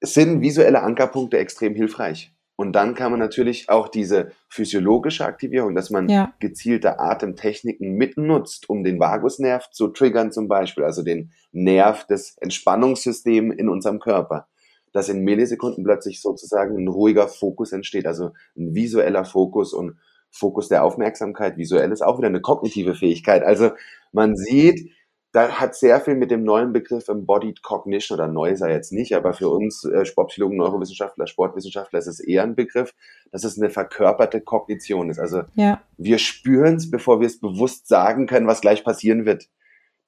[0.00, 2.32] sind visuelle Ankerpunkte extrem hilfreich.
[2.56, 6.32] Und dann kann man natürlich auch diese physiologische Aktivierung, dass man ja.
[6.38, 13.56] gezielte Atemtechniken mitnutzt, um den Vagusnerv zu triggern zum Beispiel, also den Nerv des Entspannungssystems
[13.56, 14.48] in unserem Körper,
[14.92, 19.96] dass in Millisekunden plötzlich sozusagen ein ruhiger Fokus entsteht, also ein visueller Fokus und
[20.32, 21.56] Fokus der Aufmerksamkeit.
[21.56, 23.44] Visuell ist auch wieder eine kognitive Fähigkeit.
[23.44, 23.70] Also
[24.12, 24.90] man sieht,
[25.32, 29.14] da hat sehr viel mit dem neuen Begriff Embodied Cognition oder neu sei jetzt nicht,
[29.14, 32.94] aber für uns äh, Sportpsychologen, Neurowissenschaftler, Sportwissenschaftler ist es eher ein Begriff,
[33.30, 35.18] dass es eine verkörperte Kognition ist.
[35.18, 35.82] Also ja.
[35.96, 39.48] wir spüren es, bevor wir es bewusst sagen können, was gleich passieren wird.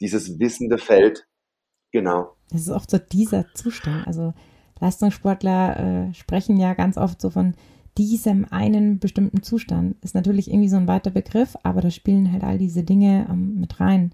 [0.01, 1.27] Dieses wissende Feld.
[1.91, 2.37] Genau.
[2.51, 4.07] Das ist auch so dieser Zustand.
[4.07, 4.35] Also
[4.81, 7.55] Leistungssportler äh, sprechen ja ganz oft so von
[7.98, 9.96] diesem einen bestimmten Zustand.
[10.02, 13.61] Ist natürlich irgendwie so ein weiter Begriff, aber da spielen halt all diese Dinge ähm,
[13.61, 14.12] mit rein.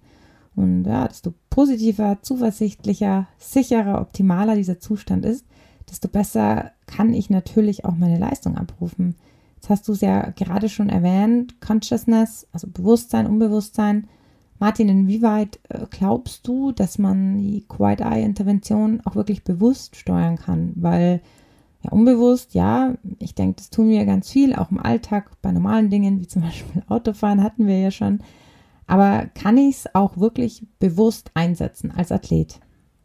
[0.57, 5.47] Und ja, desto positiver, zuversichtlicher, sicherer, optimaler dieser Zustand ist,
[5.89, 9.15] desto besser kann ich natürlich auch meine Leistung abrufen.
[9.57, 14.09] Jetzt hast du es ja gerade schon erwähnt, Consciousness, also Bewusstsein, Unbewusstsein.
[14.59, 20.37] Martin, inwieweit äh, glaubst du, dass man die Quiet Eye Intervention auch wirklich bewusst steuern
[20.37, 20.73] kann?
[20.77, 21.21] Weil
[21.83, 25.91] ja, unbewusst, ja, ich denke, das tun wir ganz viel, auch im Alltag, bei normalen
[25.91, 28.21] Dingen, wie zum Beispiel Autofahren hatten wir ja schon.
[28.87, 32.59] Aber kann ich es auch wirklich bewusst einsetzen als Athlet?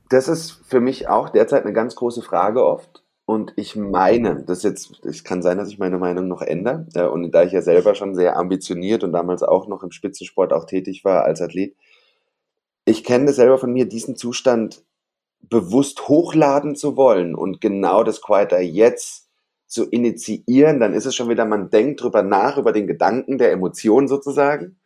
[0.09, 3.03] Das ist für mich auch derzeit eine ganz große Frage oft.
[3.25, 7.11] Und ich meine, das jetzt, es kann sein, dass ich meine Meinung noch ändere.
[7.11, 10.65] Und da ich ja selber schon sehr ambitioniert und damals auch noch im Spitzensport auch
[10.65, 11.75] tätig war als Athlet,
[12.85, 14.83] ich kenne selber von mir, diesen Zustand
[15.49, 19.29] bewusst hochladen zu wollen und genau das Quieter jetzt
[19.67, 23.51] zu initiieren, dann ist es schon wieder, man denkt drüber nach, über den Gedanken der
[23.51, 24.77] Emotion sozusagen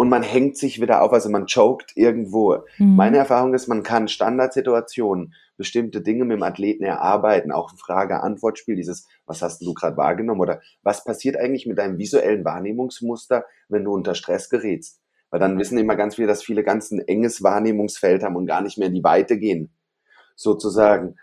[0.00, 2.64] und man hängt sich wieder auf, also man choked irgendwo.
[2.78, 2.96] Mhm.
[2.96, 9.06] Meine Erfahrung ist, man kann Standardsituationen, bestimmte Dinge mit dem Athleten erarbeiten, auch Frage-Antwort-Spiel, dieses,
[9.26, 13.92] was hast du gerade wahrgenommen oder was passiert eigentlich mit deinem visuellen Wahrnehmungsmuster, wenn du
[13.92, 15.02] unter Stress gerätst?
[15.28, 18.62] Weil dann wissen immer ganz viele, dass viele ganz ein enges Wahrnehmungsfeld haben und gar
[18.62, 19.70] nicht mehr in die Weite gehen,
[20.40, 21.16] sozusagen.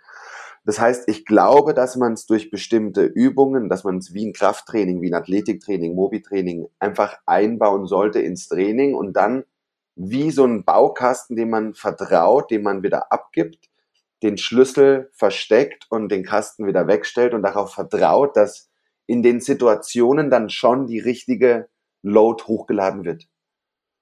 [0.65, 4.33] Das heißt, ich glaube, dass man es durch bestimmte Übungen, dass man es wie ein
[4.33, 9.45] Krafttraining, wie ein Athletiktraining, Mobitraining einfach einbauen sollte ins Training und dann
[9.95, 13.69] wie so ein Baukasten, den man vertraut, den man wieder abgibt,
[14.23, 18.69] den Schlüssel versteckt und den Kasten wieder wegstellt und darauf vertraut, dass
[19.05, 21.69] in den Situationen dann schon die richtige
[22.03, 23.25] Load hochgeladen wird.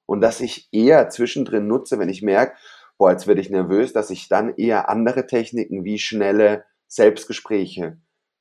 [0.07, 2.57] Und dass ich eher zwischendrin nutze, wenn ich merke,
[2.97, 7.97] boah, jetzt werde ich nervös, dass ich dann eher andere Techniken wie schnelle Selbstgespräche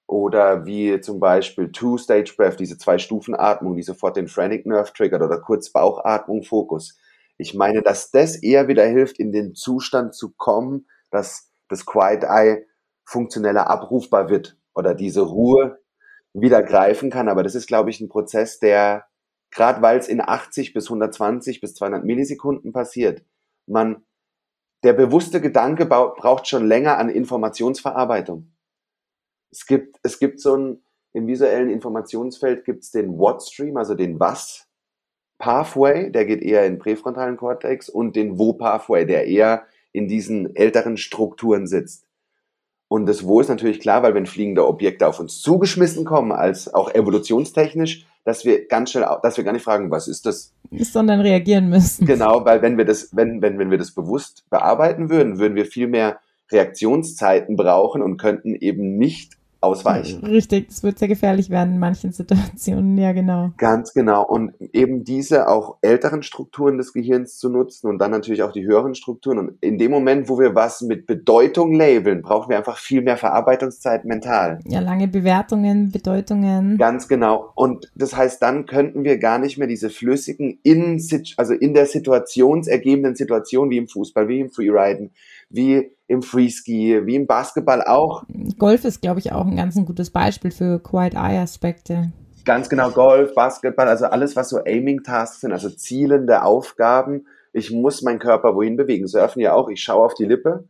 [0.07, 4.93] oder wie zum Beispiel Two-Stage Breath, diese zwei Stufen Atmung, die sofort den Phrenic Nerve
[4.93, 6.99] triggert oder kurz Bauchatmung, Fokus.
[7.37, 12.23] Ich meine, dass das eher wieder hilft, in den Zustand zu kommen, dass das Quiet
[12.23, 12.67] Eye
[13.05, 15.79] funktioneller abrufbar wird oder diese Ruhe
[16.33, 17.29] wieder greifen kann.
[17.29, 19.07] Aber das ist, glaube ich, ein Prozess, der,
[19.51, 23.23] gerade weil es in 80 bis 120 bis 200 Millisekunden passiert,
[23.67, 24.05] man
[24.85, 28.53] der bewusste Gedanke braucht schon länger an Informationsverarbeitung.
[29.51, 30.83] Es gibt, es gibt so ein,
[31.15, 34.69] im visuellen Informationsfeld gibt es den What-Stream, also den Was
[35.39, 40.55] Pathway, der geht eher in präfrontalen Kortex und den Wo Pathway, der eher in diesen
[40.55, 42.07] älteren Strukturen sitzt.
[42.89, 46.73] Und das Wo ist natürlich klar, weil wenn fliegende Objekte auf uns zugeschmissen kommen, als
[46.73, 50.53] auch evolutionstechnisch, dass wir ganz schnell, dass wir gar nicht fragen, was ist das?
[50.73, 52.07] Sondern reagieren müssen.
[52.07, 55.67] Genau, weil wenn wir das, wenn, wenn, wenn wir das bewusst bearbeiten würden, würden wir
[55.67, 56.19] viel mehr
[56.51, 59.35] Reaktionszeiten brauchen und könnten eben nicht
[59.65, 60.25] ausweichen.
[60.25, 63.51] Richtig, es wird sehr gefährlich werden in manchen Situationen, ja genau.
[63.57, 64.25] Ganz genau.
[64.25, 68.65] Und eben diese auch älteren Strukturen des Gehirns zu nutzen und dann natürlich auch die
[68.65, 69.39] höheren Strukturen.
[69.39, 73.17] Und in dem Moment, wo wir was mit Bedeutung labeln, brauchen wir einfach viel mehr
[73.17, 74.61] Verarbeitungszeit mental.
[74.67, 76.79] Ja, lange Bewertungen, Bedeutungen.
[76.79, 77.51] Ganz genau.
[77.55, 81.03] Und das heißt, dann könnten wir gar nicht mehr diese flüssigen, in,
[81.37, 85.11] also in der situationsergebenden Situation wie im Fußball, wie im Freeriden,
[85.55, 88.25] wie im Freeski, wie im Basketball auch.
[88.59, 92.13] Golf ist, glaube ich, auch ein ganz ein gutes Beispiel für Quiet Eye Aspekte.
[92.45, 97.27] Ganz genau, Golf, Basketball, also alles, was so Aiming-Tasks sind, also zielende Aufgaben.
[97.55, 99.07] Ich muss meinen Körper wohin bewegen.
[99.07, 100.69] Surfen ja auch, ich schaue auf die Lippe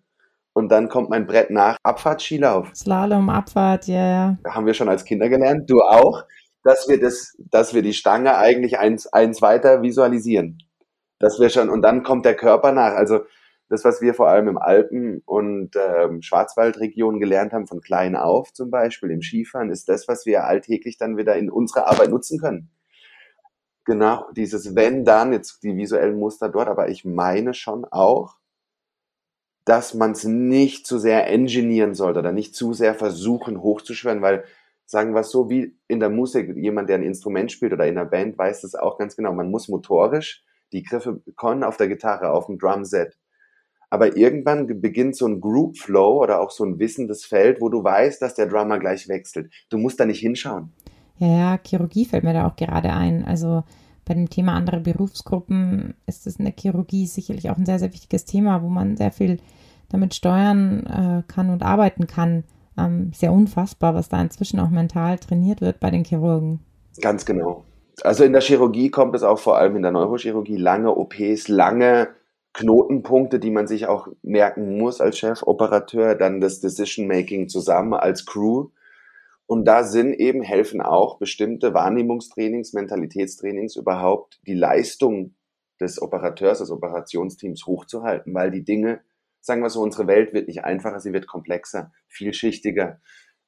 [0.52, 1.76] und dann kommt mein Brett nach.
[1.82, 2.70] Abfahrt, Skilauf.
[2.74, 4.38] Slalom, Abfahrt, ja, yeah.
[4.44, 4.54] ja.
[4.54, 6.24] Haben wir schon als Kinder gelernt, du auch,
[6.62, 10.58] dass wir das, dass wir die Stange eigentlich eins, eins weiter visualisieren.
[11.18, 12.94] Dass wir schon, und dann kommt der Körper nach.
[12.94, 13.20] Also,
[13.74, 18.52] das, was wir vor allem im Alpen- und ähm, Schwarzwaldregion gelernt haben, von klein auf
[18.52, 22.38] zum Beispiel, im Skifahren, ist das, was wir alltäglich dann wieder in unserer Arbeit nutzen
[22.38, 22.70] können.
[23.84, 28.36] Genau, dieses wenn, dann, jetzt die visuellen Muster dort, aber ich meine schon auch,
[29.64, 34.44] dass man es nicht zu sehr engineieren sollte oder nicht zu sehr versuchen hochzuschwören, weil
[34.86, 37.96] sagen wir es so, wie in der Musik, jemand, der ein Instrument spielt oder in
[37.96, 39.32] der Band, weiß das auch ganz genau.
[39.32, 43.16] Man muss motorisch die Griffe können auf der Gitarre, auf dem Drumset
[43.94, 47.84] aber irgendwann beginnt so ein Group Flow oder auch so ein wissendes Feld, wo du
[47.84, 49.52] weißt, dass der Drummer gleich wechselt.
[49.70, 50.72] Du musst da nicht hinschauen.
[51.18, 53.24] Ja, ja, Chirurgie fällt mir da auch gerade ein.
[53.24, 53.62] Also
[54.04, 57.92] bei dem Thema andere Berufsgruppen ist es in der Chirurgie sicherlich auch ein sehr, sehr
[57.92, 59.38] wichtiges Thema, wo man sehr viel
[59.90, 62.42] damit steuern äh, kann und arbeiten kann.
[62.76, 66.58] Ähm, sehr unfassbar, was da inzwischen auch mental trainiert wird bei den Chirurgen.
[67.00, 67.64] Ganz genau.
[68.02, 72.08] Also in der Chirurgie kommt es auch vor allem in der Neurochirurgie lange OPs, lange
[72.54, 78.24] Knotenpunkte, die man sich auch merken muss als Chefoperateur, dann das Decision Making zusammen als
[78.24, 78.68] Crew.
[79.46, 85.34] Und da sind eben, helfen auch bestimmte Wahrnehmungstrainings, Mentalitätstrainings überhaupt, die Leistung
[85.80, 89.00] des Operateurs, des Operationsteams hochzuhalten, weil die Dinge,
[89.40, 93.00] sagen wir so, unsere Welt wird nicht einfacher, sie wird komplexer, vielschichtiger.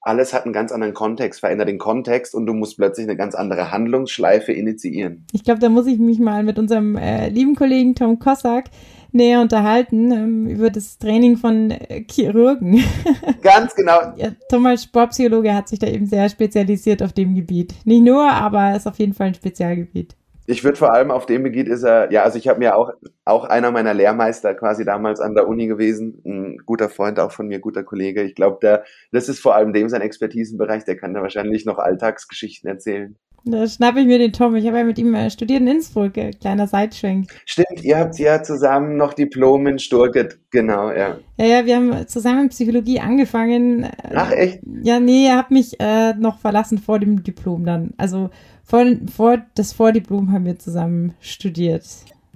[0.06, 3.34] Alles hat einen ganz anderen Kontext, verändert den Kontext und du musst plötzlich eine ganz
[3.34, 5.26] andere Handlungsschleife initiieren.
[5.32, 8.66] Ich glaube, da muss ich mich mal mit unserem äh, lieben Kollegen Tom Kossack
[9.12, 12.84] näher unterhalten ähm, über das Training von äh, Chirurgen.
[13.42, 14.12] Ganz genau.
[14.16, 17.74] ja, Thomas Sportpsychologe hat sich da eben sehr spezialisiert auf dem Gebiet.
[17.84, 20.14] Nicht nur, aber ist auf jeden Fall ein Spezialgebiet.
[20.46, 22.90] Ich würde vor allem auf dem Gebiet ist er, ja, also ich habe mir auch,
[23.24, 27.48] auch einer meiner Lehrmeister quasi damals an der Uni gewesen, ein guter Freund auch von
[27.48, 28.22] mir, guter Kollege.
[28.22, 31.78] Ich glaube, der, das ist vor allem dem sein Expertisenbereich, der kann da wahrscheinlich noch
[31.78, 33.16] Alltagsgeschichten erzählen.
[33.48, 34.56] Da schnappe ich mir den Tom.
[34.56, 37.30] Ich habe ja mit ihm äh, studiert in Innsbruck, äh, kleiner Seitschwenk.
[37.44, 41.18] Stimmt, ihr habt ja zusammen noch Diplom in Sturget, genau, ja.
[41.36, 43.88] Ja, ja, wir haben zusammen Psychologie angefangen.
[44.12, 44.60] Ach, echt?
[44.82, 47.94] Ja, nee, er hat mich äh, noch verlassen vor dem Diplom dann.
[47.98, 48.30] Also
[48.66, 51.84] vor, vor das Vordiplom haben wir zusammen studiert.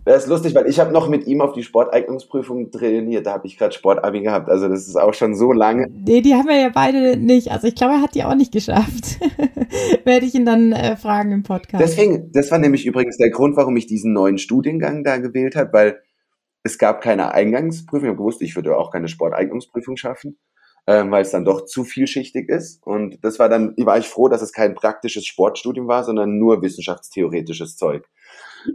[0.05, 3.27] Das ist lustig, weil ich habe noch mit ihm auf die Sporteignungsprüfung trainiert.
[3.27, 4.49] Da habe ich gerade Sportabi gehabt.
[4.49, 5.89] Also das ist auch schon so lange.
[5.91, 7.51] Nee, die haben wir ja beide nicht.
[7.51, 9.21] Also ich glaube, er hat die auch nicht geschafft.
[10.05, 11.83] Werde ich ihn dann äh, fragen im Podcast.
[11.83, 15.73] Deswegen, das war nämlich übrigens der Grund, warum ich diesen neuen Studiengang da gewählt habe,
[15.73, 16.01] weil
[16.63, 18.07] es gab keine Eingangsprüfung.
[18.07, 20.39] Ich habe gewusst, ich würde auch keine Sporteignungsprüfung schaffen
[20.87, 22.85] ähm, weil es dann doch zu vielschichtig ist.
[22.87, 26.63] Und das war dann, war ich froh, dass es kein praktisches Sportstudium war, sondern nur
[26.63, 28.09] wissenschaftstheoretisches Zeug.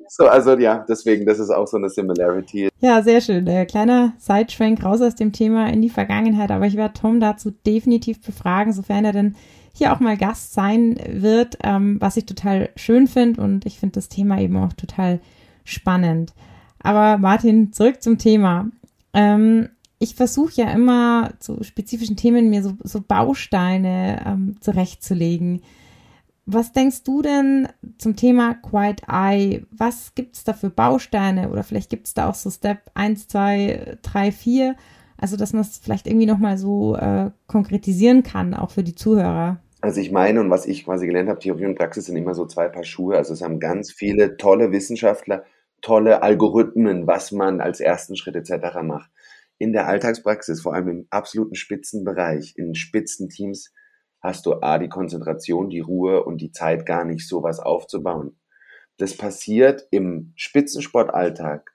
[0.07, 2.69] So, also ja, deswegen, das ist auch so eine Similarity.
[2.79, 3.45] Ja, sehr schön.
[3.45, 6.51] Der kleine Sideschwenk raus aus dem Thema in die Vergangenheit.
[6.51, 9.35] Aber ich werde Tom dazu definitiv befragen, sofern er denn
[9.73, 13.41] hier auch mal Gast sein wird, ähm, was ich total schön finde.
[13.41, 15.19] Und ich finde das Thema eben auch total
[15.63, 16.33] spannend.
[16.79, 18.69] Aber Martin, zurück zum Thema.
[19.13, 25.61] Ähm, ich versuche ja immer zu spezifischen Themen mir so, so Bausteine ähm, zurechtzulegen.
[26.45, 29.65] Was denkst du denn zum Thema Quiet Eye?
[29.71, 31.49] Was gibt es da für Bausteine?
[31.49, 34.75] Oder vielleicht gibt es da auch so Step 1, 2, 3, 4.
[35.17, 39.59] Also, dass man es vielleicht irgendwie nochmal so äh, konkretisieren kann, auch für die Zuhörer.
[39.81, 42.45] Also ich meine und was ich quasi gelernt habe, Theorie und Praxis sind immer so
[42.45, 43.17] zwei Paar Schuhe.
[43.17, 45.43] Also es haben ganz viele tolle Wissenschaftler,
[45.81, 48.81] tolle Algorithmen, was man als ersten Schritt etc.
[48.83, 49.09] macht
[49.57, 53.73] in der Alltagspraxis, vor allem im absoluten Spitzenbereich, in Spitzenteams,
[54.21, 58.39] hast du A, die Konzentration, die Ruhe und die Zeit gar nicht, sowas aufzubauen.
[58.97, 61.71] Das passiert im Spitzensportalltag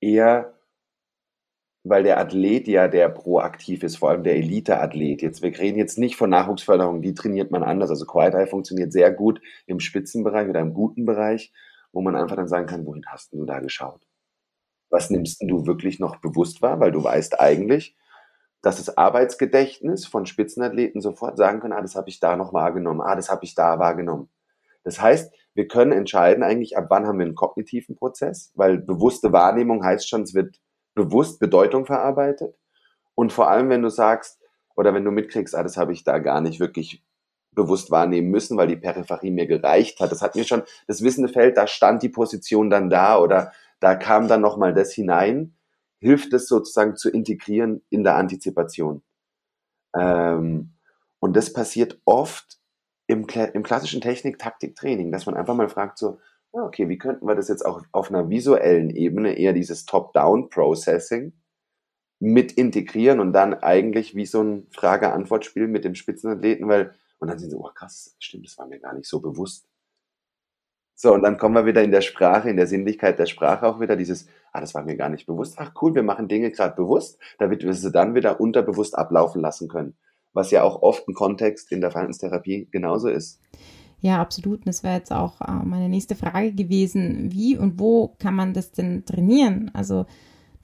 [0.00, 0.58] eher,
[1.84, 5.22] weil der Athlet ja der proaktiv ist, vor allem der Elite-Athlet.
[5.22, 7.90] Jetzt, wir reden jetzt nicht von Nachwuchsförderung, die trainiert man anders.
[7.90, 11.52] Also Quiet Eye funktioniert sehr gut im Spitzenbereich oder im guten Bereich,
[11.92, 14.02] wo man einfach dann sagen kann, wohin hast du da geschaut?
[14.90, 17.96] Was nimmst du wirklich noch bewusst wahr, weil du weißt eigentlich,
[18.62, 23.00] dass das Arbeitsgedächtnis von Spitzenathleten sofort sagen können, ah, das habe ich da noch wahrgenommen,
[23.00, 24.28] ah, das habe ich da wahrgenommen.
[24.82, 29.32] Das heißt, wir können entscheiden eigentlich, ab wann haben wir einen kognitiven Prozess, weil bewusste
[29.32, 30.56] Wahrnehmung heißt schon, es wird
[30.94, 32.56] bewusst Bedeutung verarbeitet.
[33.14, 34.40] Und vor allem, wenn du sagst,
[34.76, 37.02] oder wenn du mitkriegst, ah, das habe ich da gar nicht wirklich
[37.52, 40.12] bewusst wahrnehmen müssen, weil die Peripherie mir gereicht hat.
[40.12, 43.94] Das hat mir schon, das wissende Feld, da stand die Position dann da oder da
[43.94, 45.56] kam dann nochmal das hinein,
[45.98, 49.02] hilft es sozusagen zu integrieren in der Antizipation.
[49.94, 50.74] Ähm,
[51.18, 52.58] und das passiert oft
[53.06, 56.18] im, im klassischen Technik-Taktik-Training, dass man einfach mal fragt so,
[56.52, 61.32] okay, wie könnten wir das jetzt auch auf einer visuellen Ebene, eher dieses Top-Down-Processing,
[62.18, 67.38] mit integrieren und dann eigentlich wie so ein Frage-Antwort-Spiel mit dem Spitzenathleten, weil, und dann
[67.38, 69.68] sind sie, oh krass, stimmt, das war mir gar nicht so bewusst.
[70.98, 73.80] So, und dann kommen wir wieder in der Sprache, in der Sinnlichkeit der Sprache auch
[73.80, 75.56] wieder dieses, ah, das war mir gar nicht bewusst.
[75.58, 79.68] Ach cool, wir machen Dinge gerade bewusst, damit wir sie dann wieder unterbewusst ablaufen lassen
[79.68, 79.94] können.
[80.32, 83.42] Was ja auch oft ein Kontext in der Verhaltenstherapie genauso ist.
[84.00, 84.60] Ja, absolut.
[84.60, 87.30] Und das wäre jetzt auch äh, meine nächste Frage gewesen.
[87.30, 89.70] Wie und wo kann man das denn trainieren?
[89.74, 90.06] Also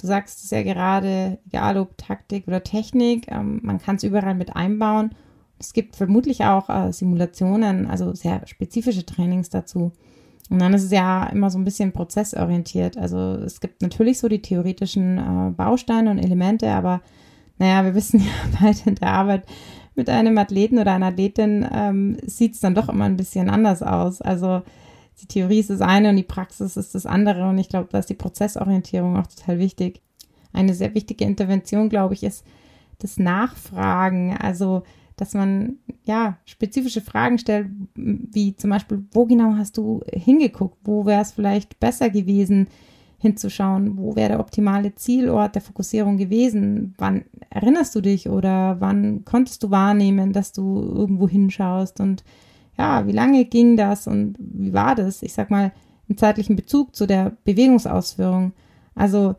[0.00, 4.34] du sagst es ja gerade, egal ob Taktik oder Technik, ähm, man kann es überall
[4.34, 5.14] mit einbauen.
[5.58, 9.92] Es gibt vermutlich auch äh, Simulationen, also sehr spezifische Trainings dazu.
[10.50, 12.98] Und dann ist es ja immer so ein bisschen prozessorientiert.
[12.98, 17.00] Also es gibt natürlich so die theoretischen äh, Bausteine und Elemente, aber
[17.58, 19.44] naja, wir wissen ja beide in der Arbeit
[19.94, 23.82] mit einem Athleten oder einer Athletin ähm, sieht es dann doch immer ein bisschen anders
[23.82, 24.22] aus.
[24.22, 24.62] Also
[25.20, 27.48] die Theorie ist das eine und die Praxis ist das andere.
[27.48, 30.00] Und ich glaube, da ist die Prozessorientierung auch total wichtig.
[30.52, 32.44] Eine sehr wichtige Intervention, glaube ich, ist
[32.98, 34.36] das Nachfragen.
[34.36, 34.82] Also
[35.16, 40.78] dass man ja spezifische Fragen stellt, wie zum Beispiel, wo genau hast du hingeguckt?
[40.84, 42.68] Wo wäre es vielleicht besser gewesen,
[43.18, 43.96] hinzuschauen?
[43.96, 46.94] Wo wäre der optimale Zielort der Fokussierung gewesen?
[46.98, 52.00] Wann erinnerst du dich oder wann konntest du wahrnehmen, dass du irgendwo hinschaust?
[52.00, 52.24] Und
[52.76, 55.22] ja, wie lange ging das und wie war das?
[55.22, 55.72] Ich sag mal,
[56.08, 58.52] im zeitlichen Bezug zu der Bewegungsausführung.
[58.94, 59.36] Also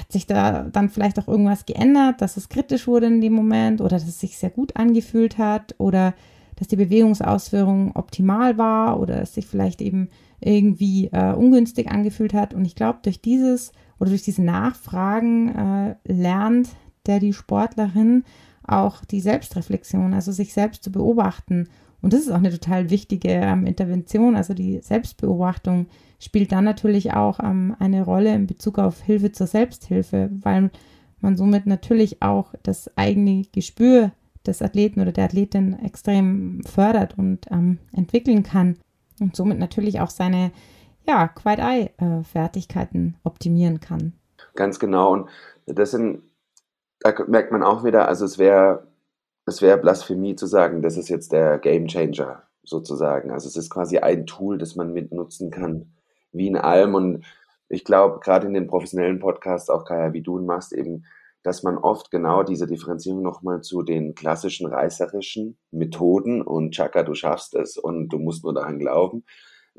[0.00, 3.80] hat sich da dann vielleicht auch irgendwas geändert, dass es kritisch wurde in dem Moment
[3.80, 6.14] oder dass es sich sehr gut angefühlt hat oder
[6.56, 10.08] dass die Bewegungsausführung optimal war oder es sich vielleicht eben
[10.40, 12.54] irgendwie äh, ungünstig angefühlt hat.
[12.54, 16.68] Und ich glaube, durch dieses oder durch diese Nachfragen äh, lernt
[17.06, 18.24] der die Sportlerin
[18.66, 21.68] auch die Selbstreflexion, also sich selbst zu beobachten.
[22.06, 24.36] Und das ist auch eine total wichtige ähm, Intervention.
[24.36, 25.86] Also die Selbstbeobachtung
[26.20, 30.70] spielt dann natürlich auch ähm, eine Rolle in Bezug auf Hilfe zur Selbsthilfe, weil
[31.20, 34.12] man somit natürlich auch das eigene Gespür
[34.46, 38.76] des Athleten oder der Athletin extrem fördert und ähm, entwickeln kann
[39.18, 40.52] und somit natürlich auch seine
[41.08, 44.12] ja, Quite-Eye-Fertigkeiten optimieren kann.
[44.54, 45.12] Ganz genau.
[45.12, 45.28] Und
[45.66, 46.22] das sind,
[47.00, 48.86] da merkt man auch wieder, also es wäre
[49.46, 53.30] es wäre Blasphemie zu sagen, das ist jetzt der Game Changer sozusagen.
[53.30, 55.94] Also es ist quasi ein Tool, das man mitnutzen kann,
[56.32, 56.94] wie in allem.
[56.94, 57.24] Und
[57.68, 61.04] ich glaube, gerade in den professionellen Podcasts, auch Kaya, wie du ihn machst, eben
[61.46, 67.14] dass man oft genau diese Differenzierung nochmal zu den klassischen reißerischen Methoden und Chaka, du
[67.14, 69.24] schaffst es und du musst nur daran glauben,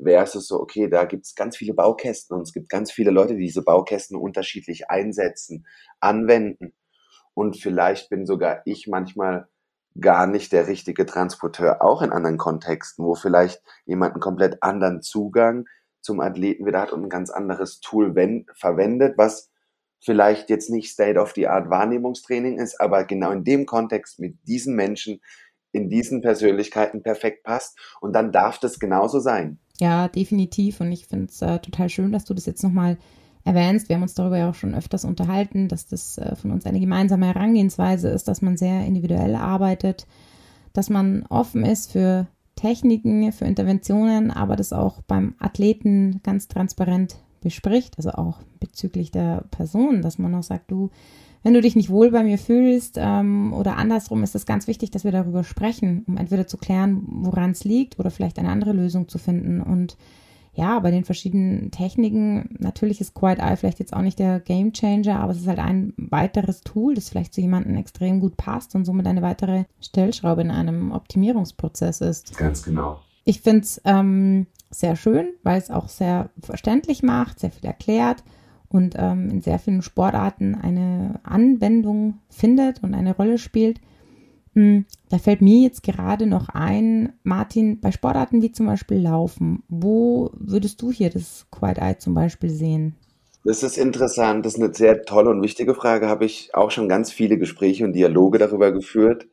[0.02, 3.34] versus so, okay, da gibt es ganz viele Baukästen und es gibt ganz viele Leute,
[3.34, 5.66] die diese Baukästen unterschiedlich einsetzen,
[6.00, 6.72] anwenden.
[7.34, 9.46] Und vielleicht bin sogar ich manchmal
[10.00, 15.02] gar nicht der richtige Transporteur, auch in anderen Kontexten, wo vielleicht jemand einen komplett anderen
[15.02, 15.66] Zugang
[16.00, 19.50] zum Athleten wieder hat und ein ganz anderes Tool wenn, verwendet, was
[20.00, 25.20] vielleicht jetzt nicht State-of-the-Art Wahrnehmungstraining ist, aber genau in dem Kontext mit diesen Menschen,
[25.72, 27.78] in diesen Persönlichkeiten perfekt passt.
[28.00, 29.58] Und dann darf das genauso sein.
[29.80, 30.80] Ja, definitiv.
[30.80, 32.96] Und ich finde es äh, total schön, dass du das jetzt nochmal
[33.44, 33.88] erwähnst.
[33.88, 36.80] Wir haben uns darüber ja auch schon öfters unterhalten, dass das äh, von uns eine
[36.80, 40.06] gemeinsame Herangehensweise ist, dass man sehr individuell arbeitet,
[40.72, 42.26] dass man offen ist für
[42.56, 49.44] Techniken, für Interventionen, aber das auch beim Athleten ganz transparent bespricht, also auch bezüglich der
[49.50, 50.90] Person, dass man auch sagt, du,
[51.42, 54.90] wenn du dich nicht wohl bei mir fühlst ähm, oder andersrum, ist es ganz wichtig,
[54.90, 58.72] dass wir darüber sprechen, um entweder zu klären, woran es liegt oder vielleicht eine andere
[58.72, 59.62] Lösung zu finden.
[59.62, 59.96] Und
[60.58, 64.72] ja, bei den verschiedenen Techniken, natürlich ist Quiet Eye vielleicht jetzt auch nicht der Game
[64.72, 68.74] Changer, aber es ist halt ein weiteres Tool, das vielleicht zu jemandem extrem gut passt
[68.74, 72.36] und somit eine weitere Stellschraube in einem Optimierungsprozess ist.
[72.36, 72.98] Ganz genau.
[73.24, 78.24] Ich finde es ähm, sehr schön, weil es auch sehr verständlich macht, sehr viel erklärt
[78.68, 83.80] und ähm, in sehr vielen Sportarten eine Anwendung findet und eine Rolle spielt.
[84.58, 89.62] Hm, da fällt mir jetzt gerade noch ein, Martin, bei Sportarten wie zum Beispiel Laufen,
[89.68, 92.96] wo würdest du hier das Quiet Eye zum Beispiel sehen?
[93.44, 96.08] Das ist interessant, das ist eine sehr tolle und wichtige Frage.
[96.08, 99.28] Habe ich auch schon ganz viele Gespräche und Dialoge darüber geführt.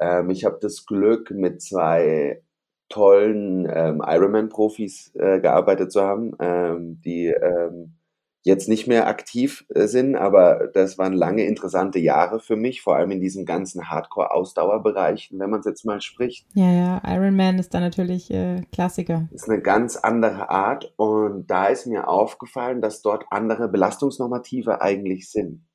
[0.00, 2.40] Ähm, ich habe das Glück, mit zwei
[2.88, 7.96] tollen ähm, Ironman-Profis äh, gearbeitet zu haben, ähm, die ähm,
[8.42, 12.96] jetzt nicht mehr aktiv äh, sind, aber das waren lange interessante Jahre für mich, vor
[12.96, 16.46] allem in diesem ganzen Hardcore-Ausdauerbereich, wenn man es jetzt mal spricht.
[16.54, 19.28] Ja, ja, Ironman ist da natürlich äh, Klassiker.
[19.32, 25.30] Ist eine ganz andere Art und da ist mir aufgefallen, dass dort andere Belastungsnormative eigentlich
[25.30, 25.66] sind.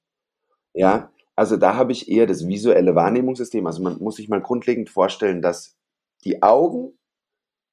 [0.74, 3.66] Ja, also da habe ich eher das visuelle Wahrnehmungssystem.
[3.68, 5.78] Also man muss sich mal grundlegend vorstellen, dass
[6.24, 6.97] die Augen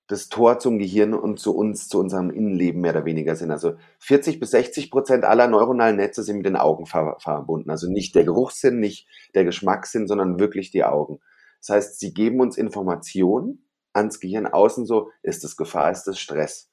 [0.09, 3.51] das Tor zum Gehirn und zu uns, zu unserem Innenleben mehr oder weniger sind.
[3.51, 7.71] Also 40 bis 60 Prozent aller neuronalen Netze sind mit den Augen ver verbunden.
[7.71, 11.21] Also nicht der Geruchssinn, nicht der Geschmackssinn, sondern wirklich die Augen.
[11.61, 16.19] Das heißt, sie geben uns Informationen ans Gehirn außen so, ist es Gefahr, ist es
[16.19, 16.71] Stress.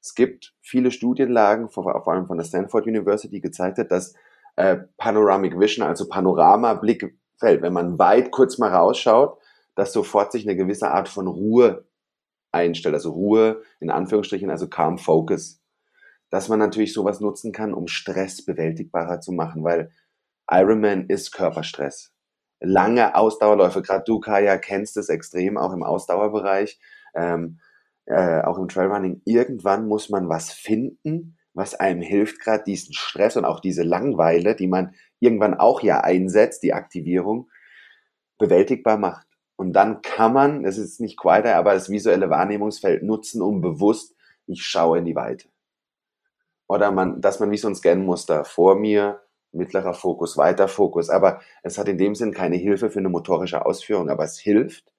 [0.00, 4.14] Es gibt viele Studienlagen, vor, allem von der Stanford University, gezeigt hat, dass
[4.56, 7.62] äh, Panoramic Vision, also Panoramablick fällt.
[7.62, 9.38] Wenn man weit kurz mal rausschaut,
[9.74, 11.84] dass sofort sich eine gewisse Art von Ruhe
[12.52, 15.60] einstellt, also Ruhe in Anführungsstrichen, also Calm Focus,
[16.30, 19.92] dass man natürlich sowas nutzen kann, um Stress bewältigbarer zu machen, weil
[20.50, 22.12] Ironman ist Körperstress.
[22.60, 26.78] Lange Ausdauerläufe, gerade du, Kaya, kennst es extrem, auch im Ausdauerbereich,
[27.14, 27.58] ähm,
[28.06, 29.22] äh, auch im Trailrunning.
[29.24, 34.54] Irgendwann muss man was finden, was einem hilft, gerade diesen Stress und auch diese Langweile,
[34.54, 37.50] die man irgendwann auch ja einsetzt, die Aktivierung,
[38.38, 39.26] bewältigbar macht.
[39.62, 44.16] Und dann kann man, das ist nicht quieter, aber das visuelle Wahrnehmungsfeld nutzen, um bewusst,
[44.46, 45.46] ich schaue in die Weite.
[46.66, 49.20] Oder man, dass man wie so ein Scan-Muster vor mir,
[49.52, 51.10] mittlerer Fokus, weiter Fokus.
[51.10, 54.92] Aber es hat in dem Sinn keine Hilfe für eine motorische Ausführung, aber es hilft,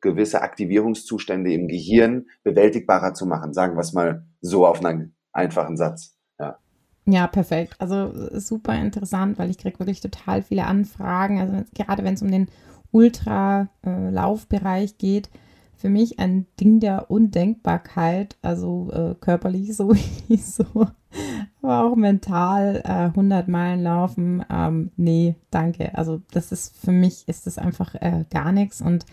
[0.00, 3.52] gewisse Aktivierungszustände im Gehirn bewältigbarer zu machen.
[3.52, 6.18] Sagen wir es mal so auf einen einfachen Satz.
[6.40, 6.58] Ja.
[7.06, 7.76] Ja, perfekt.
[7.78, 11.38] Also super interessant, weil ich kriege wirklich total viele Anfragen.
[11.38, 12.48] Also gerade wenn es um den
[12.92, 15.30] Ultralaufbereich äh, geht,
[15.76, 20.88] für mich ein Ding der Undenkbarkeit, also äh, körperlich sowieso,
[21.62, 25.96] aber auch mental äh, 100 Meilen laufen, ähm, nee, danke.
[25.96, 29.06] Also das ist für mich ist das einfach äh, gar nichts und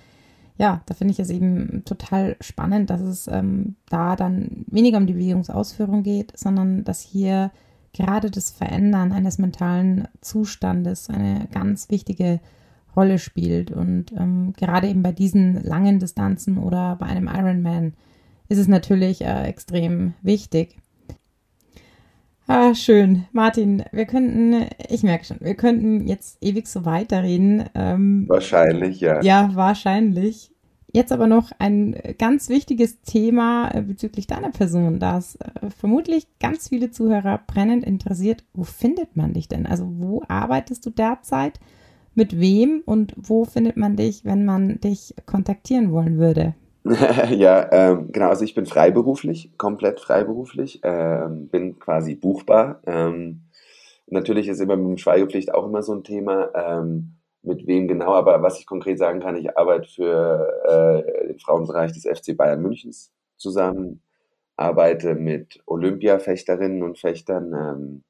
[0.57, 5.05] ja, da finde ich es eben total spannend, dass es ähm, da dann weniger um
[5.05, 7.51] die Bewegungsausführung geht, sondern dass hier
[7.93, 12.39] gerade das Verändern eines mentalen Zustandes eine ganz wichtige
[12.95, 13.71] Rolle spielt.
[13.71, 17.93] Und ähm, gerade eben bei diesen langen Distanzen oder bei einem Ironman
[18.49, 20.77] ist es natürlich äh, extrem wichtig.
[22.47, 23.25] Ah, schön.
[23.31, 27.65] Martin, wir könnten, ich merke schon, wir könnten jetzt ewig so weiterreden.
[27.73, 29.21] Ähm, wahrscheinlich, ja.
[29.23, 30.51] Ja, wahrscheinlich.
[30.95, 36.69] Jetzt aber noch ein ganz wichtiges Thema äh, bezüglich deiner Person, das äh, vermutlich ganz
[36.69, 38.45] viele Zuhörer brennend interessiert.
[38.53, 39.65] Wo findet man dich denn?
[39.65, 41.59] Also wo arbeitest du derzeit?
[42.15, 46.55] Mit wem und wo findet man dich, wenn man dich kontaktieren wollen würde?
[46.85, 48.29] ja, ähm, genau.
[48.29, 52.79] Also ich bin freiberuflich, komplett freiberuflich, ähm, bin quasi buchbar.
[52.85, 53.41] Ähm,
[54.07, 58.13] natürlich ist immer mit dem Schweigepflicht auch immer so ein Thema, ähm, mit wem genau,
[58.13, 62.61] aber was ich konkret sagen kann, ich arbeite für äh, den Frauenbereich des FC Bayern
[62.61, 64.01] Münchens zusammen,
[64.55, 68.03] arbeite mit Olympiafechterinnen und Fechtern, ähm,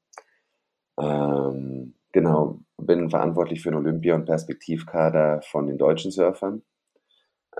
[0.98, 6.62] ähm, genau, bin verantwortlich für den Olympia- und Perspektivkader von den deutschen Surfern.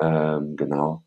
[0.01, 1.03] Ähm, genau.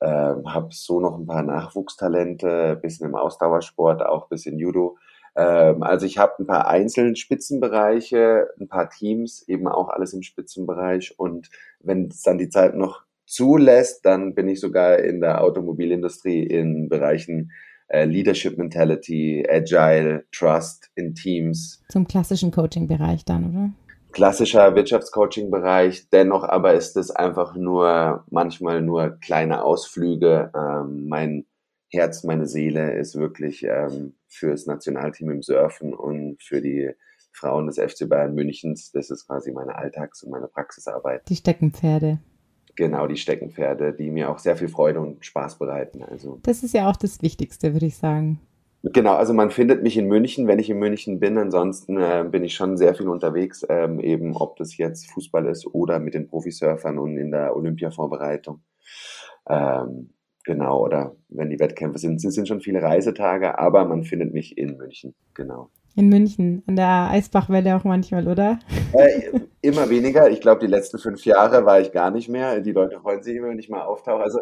[0.00, 4.96] Ähm, habe so noch ein paar Nachwuchstalente, bisschen im Ausdauersport, auch bisschen Judo.
[5.36, 10.22] Ähm, also ich habe ein paar einzelne Spitzenbereiche, ein paar Teams, eben auch alles im
[10.22, 11.18] Spitzenbereich.
[11.18, 11.50] Und
[11.80, 16.88] wenn es dann die Zeit noch zulässt, dann bin ich sogar in der Automobilindustrie in
[16.88, 17.52] Bereichen
[17.90, 21.82] äh, Leadership Mentality, Agile, Trust in Teams.
[21.88, 23.70] Zum klassischen Coaching-Bereich dann, oder?
[24.12, 26.08] klassischer Wirtschaftscoaching-Bereich.
[26.10, 30.50] Dennoch aber ist es einfach nur manchmal nur kleine Ausflüge.
[30.54, 31.46] Ähm, mein
[31.88, 36.90] Herz, meine Seele ist wirklich ähm, fürs Nationalteam im Surfen und für die
[37.32, 38.90] Frauen des FC Bayern Münchens.
[38.92, 41.28] Das ist quasi meine Alltags- und meine Praxisarbeit.
[41.28, 42.18] Die Steckenpferde.
[42.80, 46.02] Genau, die Steckenpferde, die mir auch sehr viel Freude und Spaß bereiten.
[46.02, 46.38] Also.
[46.44, 48.40] Das ist ja auch das Wichtigste, würde ich sagen.
[48.82, 51.36] Genau, also man findet mich in München, wenn ich in München bin.
[51.36, 55.66] Ansonsten äh, bin ich schon sehr viel unterwegs, ähm, eben ob das jetzt Fußball ist
[55.66, 58.62] oder mit den Profisurfern und in der Olympiavorbereitung.
[59.46, 60.14] Ähm,
[60.44, 64.56] genau, oder wenn die Wettkämpfe sind, es sind schon viele Reisetage, aber man findet mich
[64.56, 65.68] in München, genau.
[65.96, 68.58] In München, an der Eisbachwelle auch manchmal, oder?
[68.92, 70.30] Äh, immer weniger.
[70.30, 72.60] Ich glaube, die letzten fünf Jahre war ich gar nicht mehr.
[72.60, 74.22] Die Leute freuen sich immer, wenn ich mal auftauche.
[74.22, 74.38] Also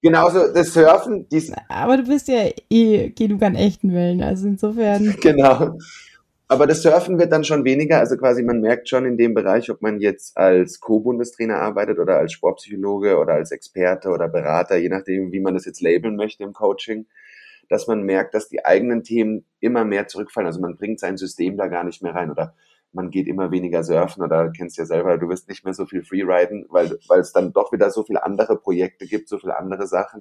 [0.00, 1.28] genauso das Surfen.
[1.28, 5.16] Dies Aber du bist ja eh genug an echten Wellen, also insofern.
[5.20, 5.76] Genau.
[6.48, 7.98] Aber das Surfen wird dann schon weniger.
[7.98, 12.18] Also quasi man merkt schon in dem Bereich, ob man jetzt als Co-Bundestrainer arbeitet oder
[12.18, 16.42] als Sportpsychologe oder als Experte oder Berater, je nachdem, wie man das jetzt labeln möchte
[16.44, 17.06] im Coaching
[17.72, 20.46] dass man merkt, dass die eigenen Themen immer mehr zurückfallen.
[20.46, 22.54] Also man bringt sein System da gar nicht mehr rein oder
[22.92, 26.02] man geht immer weniger surfen oder kennst ja selber, du wirst nicht mehr so viel
[26.04, 29.86] freeriden, weil, weil es dann doch wieder so viele andere Projekte gibt, so viele andere
[29.86, 30.20] Sachen.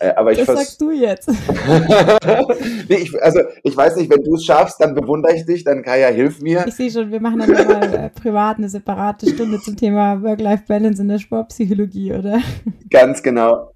[0.00, 1.28] Äh, aber ich das sagst du jetzt.
[2.88, 5.84] nee, ich, also ich weiß nicht, wenn du es schaffst, dann bewundere ich dich, dann
[5.84, 6.64] Kaya, hilf mir.
[6.66, 11.00] Ich sehe schon, wir machen dann mal äh, privat eine separate Stunde zum Thema Work-Life-Balance
[11.00, 12.40] in der Sportpsychologie, oder?
[12.90, 13.70] Ganz genau.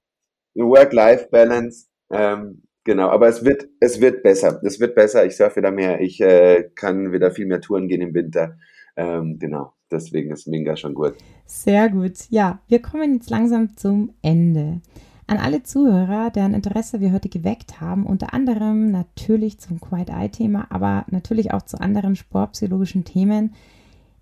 [0.56, 1.86] Work-Life-Balance.
[2.10, 4.62] Ähm, Genau, aber es wird, es wird besser.
[4.64, 5.26] Es wird besser.
[5.26, 6.00] Ich surfe wieder mehr.
[6.00, 8.56] Ich äh, kann wieder viel mehr Touren gehen im Winter.
[8.96, 11.12] Ähm, genau, deswegen ist Minga schon gut.
[11.44, 12.14] Sehr gut.
[12.30, 14.80] Ja, wir kommen jetzt langsam zum Ende.
[15.26, 20.30] An alle Zuhörer, deren Interesse wir heute geweckt haben, unter anderem natürlich zum Quiet Eye
[20.30, 23.52] Thema, aber natürlich auch zu anderen sportpsychologischen Themen.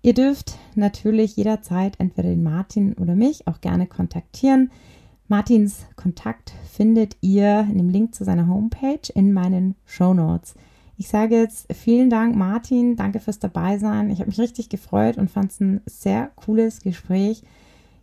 [0.01, 4.71] Ihr dürft natürlich jederzeit entweder den Martin oder mich auch gerne kontaktieren.
[5.29, 10.55] Martins Kontakt findet ihr in dem Link zu seiner Homepage in meinen Show Notes.
[10.95, 12.95] Ich sage jetzt vielen Dank, Martin.
[12.95, 14.09] Danke fürs Dabeisein.
[14.09, 17.43] Ich habe mich richtig gefreut und fand es ein sehr cooles Gespräch.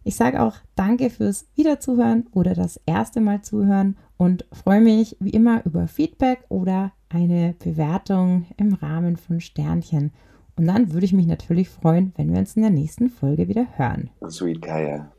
[0.05, 5.31] Ich sage auch Danke fürs Wiederzuhören oder das erste Mal zuhören und freue mich wie
[5.31, 10.13] immer über Feedback oder eine Bewertung im Rahmen von Sternchen.
[10.57, 13.67] Und dann würde ich mich natürlich freuen, wenn wir uns in der nächsten Folge wieder
[13.79, 14.11] hören.
[14.29, 15.14] Sweet Kaya.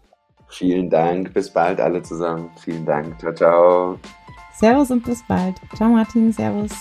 [0.47, 1.33] Vielen Dank.
[1.33, 2.49] Bis bald alle zusammen.
[2.63, 3.19] Vielen Dank.
[3.19, 3.99] Ciao, ciao.
[4.53, 5.55] Servus und bis bald.
[5.75, 6.31] Ciao, Martin.
[6.31, 6.71] Servus.